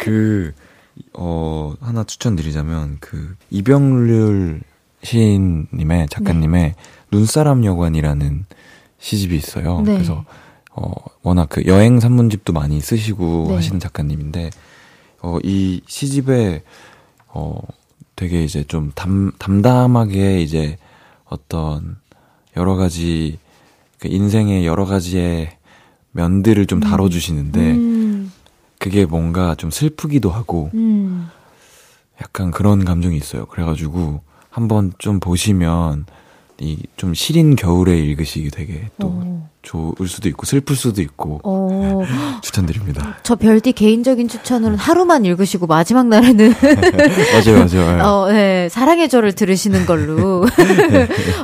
[0.02, 0.54] 그,
[1.14, 4.62] 어, 하나 추천드리자면, 그, 이병률
[5.04, 6.76] 시인님의, 작가님의 네.
[7.12, 8.46] 눈사람 여관이라는
[9.00, 9.82] 시집이 있어요.
[9.82, 9.94] 네.
[9.94, 10.26] 그래서,
[10.72, 10.92] 어,
[11.24, 13.56] 워낙 그 여행 산문집도 많이 쓰시고 네.
[13.56, 14.50] 하시는 작가님인데,
[15.22, 16.64] 어, 이 시집에,
[17.28, 17.60] 어,
[18.16, 20.78] 되게 이제 좀 담, 담담하게 이제
[21.26, 21.98] 어떤
[22.58, 23.40] 여러 가지,
[24.00, 25.52] 그 인생의 여러 가지의
[26.12, 26.82] 면들을 좀 음.
[26.82, 28.32] 다뤄주시는데 음.
[28.78, 31.28] 그게 뭔가 좀 슬프기도 하고 음.
[32.22, 33.46] 약간 그런 감정이 있어요.
[33.46, 36.06] 그래가지고 한번 좀 보시면
[36.62, 39.50] 이 좀 시린 겨울에 읽으시기 되게 또 어.
[39.62, 42.02] 좋을 수도 있고 슬플 수도 있고 어.
[42.42, 43.18] 추천드립니다.
[43.24, 46.54] 저 별디 개인적인 추천으로는 하루만 읽으시고 마지막 날에는
[47.34, 48.04] 맞아요, 맞아요.
[48.04, 50.46] 어, 네, 사랑의 저를 들으시는 걸로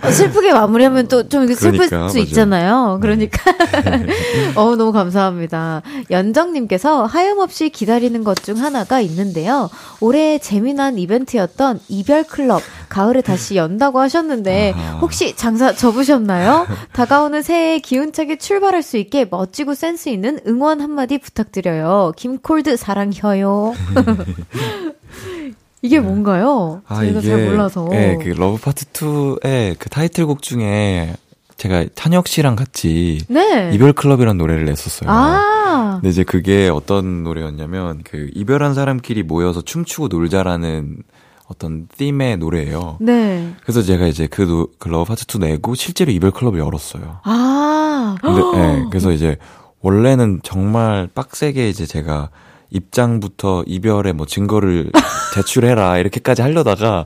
[0.01, 2.24] 어, 슬프게 마무리하면 또 좀 슬플 그러니까, 수 맞아요.
[2.28, 2.99] 있잖아요.
[3.01, 3.51] 그러니까
[4.55, 5.82] 어 너무 감사합니다.
[6.11, 9.70] 연정님께서 하염없이 기다리는 것 중 하나가 있는데요.
[10.01, 16.68] 올해 재미난 이벤트였던 이별 클럽 가을에 다시 연다고 하셨는데 혹시 장사 접으셨나요?
[16.93, 22.13] 다가오는 새해 기운 기운차게 출발할 수 있게 멋지고 센스 있는 응원 한마디 부탁드려요.
[22.16, 23.74] 김콜드 사랑혀요.
[25.82, 26.82] 이게 뭔가요?
[26.88, 27.88] 아, 제가 이게, 잘 몰라서.
[27.91, 31.13] 네, 그 러브 파트 2의 그 타이틀곡 중에
[31.57, 33.72] 제가 찬혁 씨랑 같이 네.
[33.74, 35.09] 이별 클럽이라는 노래를 냈었어요.
[35.11, 35.99] 아.
[36.01, 41.03] 근데 이제 그게 어떤 노래였냐면 그 이별한 사람끼리 모여서 춤추고 놀자라는
[41.47, 42.97] 어떤 팀의 노래예요.
[43.01, 43.53] 네.
[43.61, 47.20] 그래서 제가 이제 그, 노, 그 러브 파트 2 내고 실제로 이별 클럽을 열었어요.
[47.24, 47.84] 아.
[48.21, 49.37] 근데 네, 그래서 이제
[49.81, 52.29] 원래는 정말 빡세게 이제 제가
[52.71, 54.91] 입장부터 이별의 뭐 증거를
[55.35, 57.05] 제출해라 이렇게까지 하려다가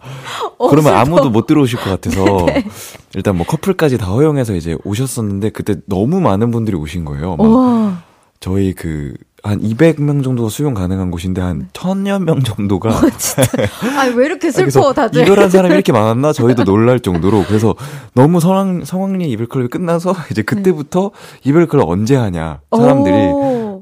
[0.57, 2.65] 어, 그러면 아무도 못 들어오실 것 같아서 네.
[3.15, 7.35] 일단 뭐 커플까지 다 허용해서 이제 오셨었는데 그때 너무 많은 분들이 오신 거예요.
[7.35, 8.03] 막
[8.39, 9.13] 저희 그
[9.43, 13.01] 한 200명 정도가 수용 가능한 곳인데 한 1000여 명 정도가 어,
[13.97, 17.75] 아, 왜 이렇게 슬퍼 다들 이별한 사람이 이렇게 많았나 저희도 놀랄 정도로 그래서
[18.13, 21.49] 너무 성황 성황리 이별 클럽이 끝나서 이제 그때부터 네.
[21.49, 23.15] 이별 클럽 언제 하냐 사람들이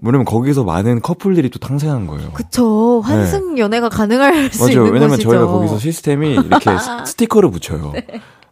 [0.02, 2.32] 왜냐면 거기서 많은 커플들이 또 탄생한 거예요.
[2.32, 3.62] 그쵸 환승 네.
[3.62, 4.86] 연애가 가능할 수 맞아요.
[4.86, 5.20] 있는 왜냐면.
[5.20, 6.70] 저희가 거기서 시스템이 이렇게
[7.06, 7.94] 스티커를 붙여요.
[7.96, 8.06] 네.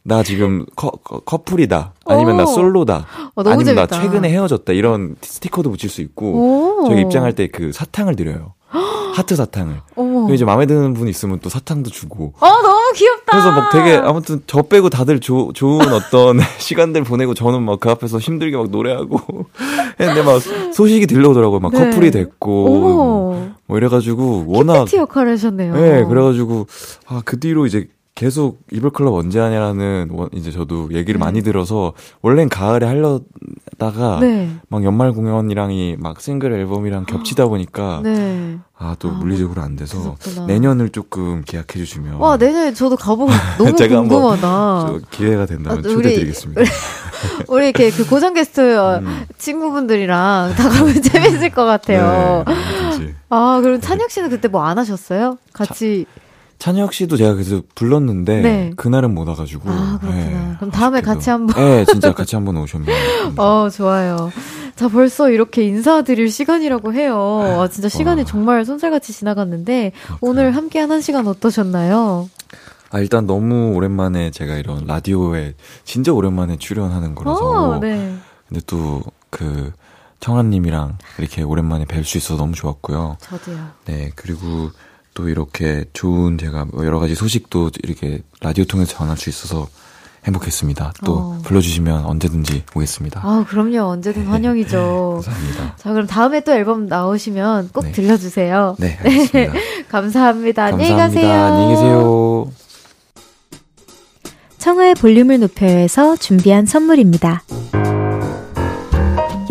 [0.08, 0.91] 나 지금 커,
[1.26, 1.93] 커플이다.
[2.06, 2.38] 아니면 오.
[2.38, 3.08] 나 솔로다.
[3.36, 3.88] 어, 아니면 재밌다.
[3.88, 4.72] 나 최근에 헤어졌다.
[4.74, 8.53] 이런 스티커도 붙일 수 있고 저희 입장할 때 그 사탕을 드려요.
[9.16, 9.78] 하트 사탕을.
[9.95, 10.32] 어머.
[10.34, 12.34] 이제 마음에 드는 분 있으면 또 사탕도 주고.
[12.39, 13.24] 어, 너무 귀엽다.
[13.32, 17.89] 그래서 막 되게 아무튼 저 빼고 다들 조, 좋은 어떤 시간들 보내고 저는 막 그
[17.89, 19.20] 앞에서 힘들게 막 노래하고
[19.99, 20.39] 했는데 막
[20.74, 21.60] 소식이 들려오더라고요.
[21.62, 21.80] 막 네.
[21.89, 22.66] 커플이 됐고.
[22.68, 23.47] 어머.
[23.68, 24.86] 뭐 이래가지고 워낙.
[24.86, 25.74] 키 역할을 하셨네요.
[25.74, 26.68] 네, 그래가지고
[27.08, 31.26] 아, 그 뒤로 이제 계속 이별 클럽 언제 하냐라는 이제 저도 얘기를 네.
[31.26, 31.91] 많이 들어서
[32.22, 34.49] 원래는 가을에 하려다가 네.
[34.70, 38.57] 막 연말 공연이랑이 막 싱글 앨범이랑 겹치다 보니까 네.
[38.78, 40.45] 아또 아, 물리적으로 안 돼서 그렇구나.
[40.47, 44.93] 내년을 조금 계약해 주시면 와 내년에 저도 가보고 너무 제가 궁금하다.
[45.11, 46.61] 기회가 된다면 아, 초대드리겠습니다.
[46.61, 46.68] 우리,
[47.49, 48.61] 우리 이렇게 그 고정 게스트
[48.99, 49.26] 음.
[49.38, 52.45] 친구분들이랑 다 가면 재밌을 것 같아요.
[52.97, 55.38] 네, 아 그럼 찬혁 씨는 그때 뭐 안 하셨어요?
[55.51, 56.25] 같이 차,
[56.58, 58.72] 찬혁 씨도 제가 그래서 불렀는데 네.
[58.76, 59.70] 그날은 못 와가지고.
[59.70, 60.26] 아 그렇구나.
[60.26, 61.14] 네, 그럼 다음에 아쉽게도.
[61.14, 61.56] 같이 한번.
[61.56, 62.88] 네, 진짜 같이 한번 오셨면.
[63.38, 64.32] 어 좋아요.
[64.76, 67.60] 자 벌써 이렇게 인사드릴 시간이라고 해요.
[67.62, 68.26] 아, 진짜 시간이 와.
[68.26, 70.18] 정말 손살같이 지나갔는데 그렇구나.
[70.22, 72.30] 오늘 함께한 한 시간 어떠셨나요?
[72.91, 75.53] 아 일단 너무 오랜만에 제가 이런 라디오에
[75.84, 77.72] 진짜 오랜만에 출연하는 거라서.
[77.72, 78.16] 어, 네.
[78.47, 79.72] 근데 또그
[80.20, 83.18] 청아님이랑 이렇게 오랜만에 뵐 수 있어서 너무 좋았고요.
[83.20, 83.58] 저도요.
[83.86, 84.72] 네 그리고
[85.16, 89.68] 또 이렇게 좋은 제가 뭐 여러 가지 소식도 이렇게 라디오 통해서 전할 수 있어서
[90.26, 90.93] 행복했습니다.
[91.05, 91.39] 또 어.
[91.43, 93.22] 불러주시면 언제든지 오겠습니다.
[93.24, 93.84] 아, 그럼요.
[93.91, 94.28] 언제든 네.
[94.28, 95.22] 환영이죠.
[95.26, 95.76] 감사합니다.
[95.78, 97.91] 자, 그럼 다음에 또 앨범 나오시면 꼭 네.
[97.93, 98.76] 들려주세요.
[98.78, 98.97] 네.
[98.97, 99.53] 감사합니다.
[99.89, 100.66] 감사합니다.
[100.66, 101.32] 안녕히 가세요.
[101.32, 102.51] 안녕히 계세요.
[104.57, 107.43] 청하의 볼륨을 높여서 준비한 선물입니다.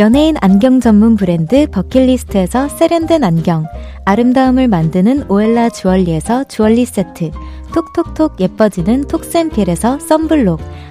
[0.00, 3.64] 연예인 안경 전문 브랜드 버킷리스트에서 세련된 안경,
[4.04, 7.30] 아름다움을 만드는 오엘라 주얼리에서 주얼리 세트,
[7.74, 10.60] 톡톡톡 예뻐지는 톡센필에서 썬블록,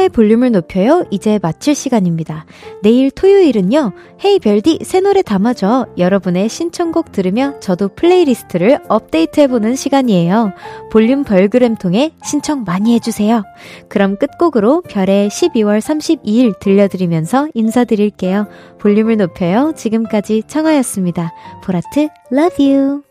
[0.00, 1.04] 청하의 볼륨을 높여요.
[1.10, 2.46] 이제 마칠 시간입니다.
[2.82, 3.92] 내일 토요일은요.
[4.24, 5.88] Hey 별디 새 노래 담아줘.
[5.98, 10.52] 여러분의 신청곡 들으며 저도 플레이리스트를 업데이트해보는 시간이에요.
[10.90, 13.44] 볼륨 별그램 통해 신청 많이 해주세요.
[13.88, 18.46] 그럼 끝곡으로 별의 12월 32일 들려드리면서 인사드릴게요.
[18.78, 19.72] 볼륨을 높여요.
[19.76, 21.32] 지금까지 청하였습니다.
[21.62, 23.02] 보라트, love you.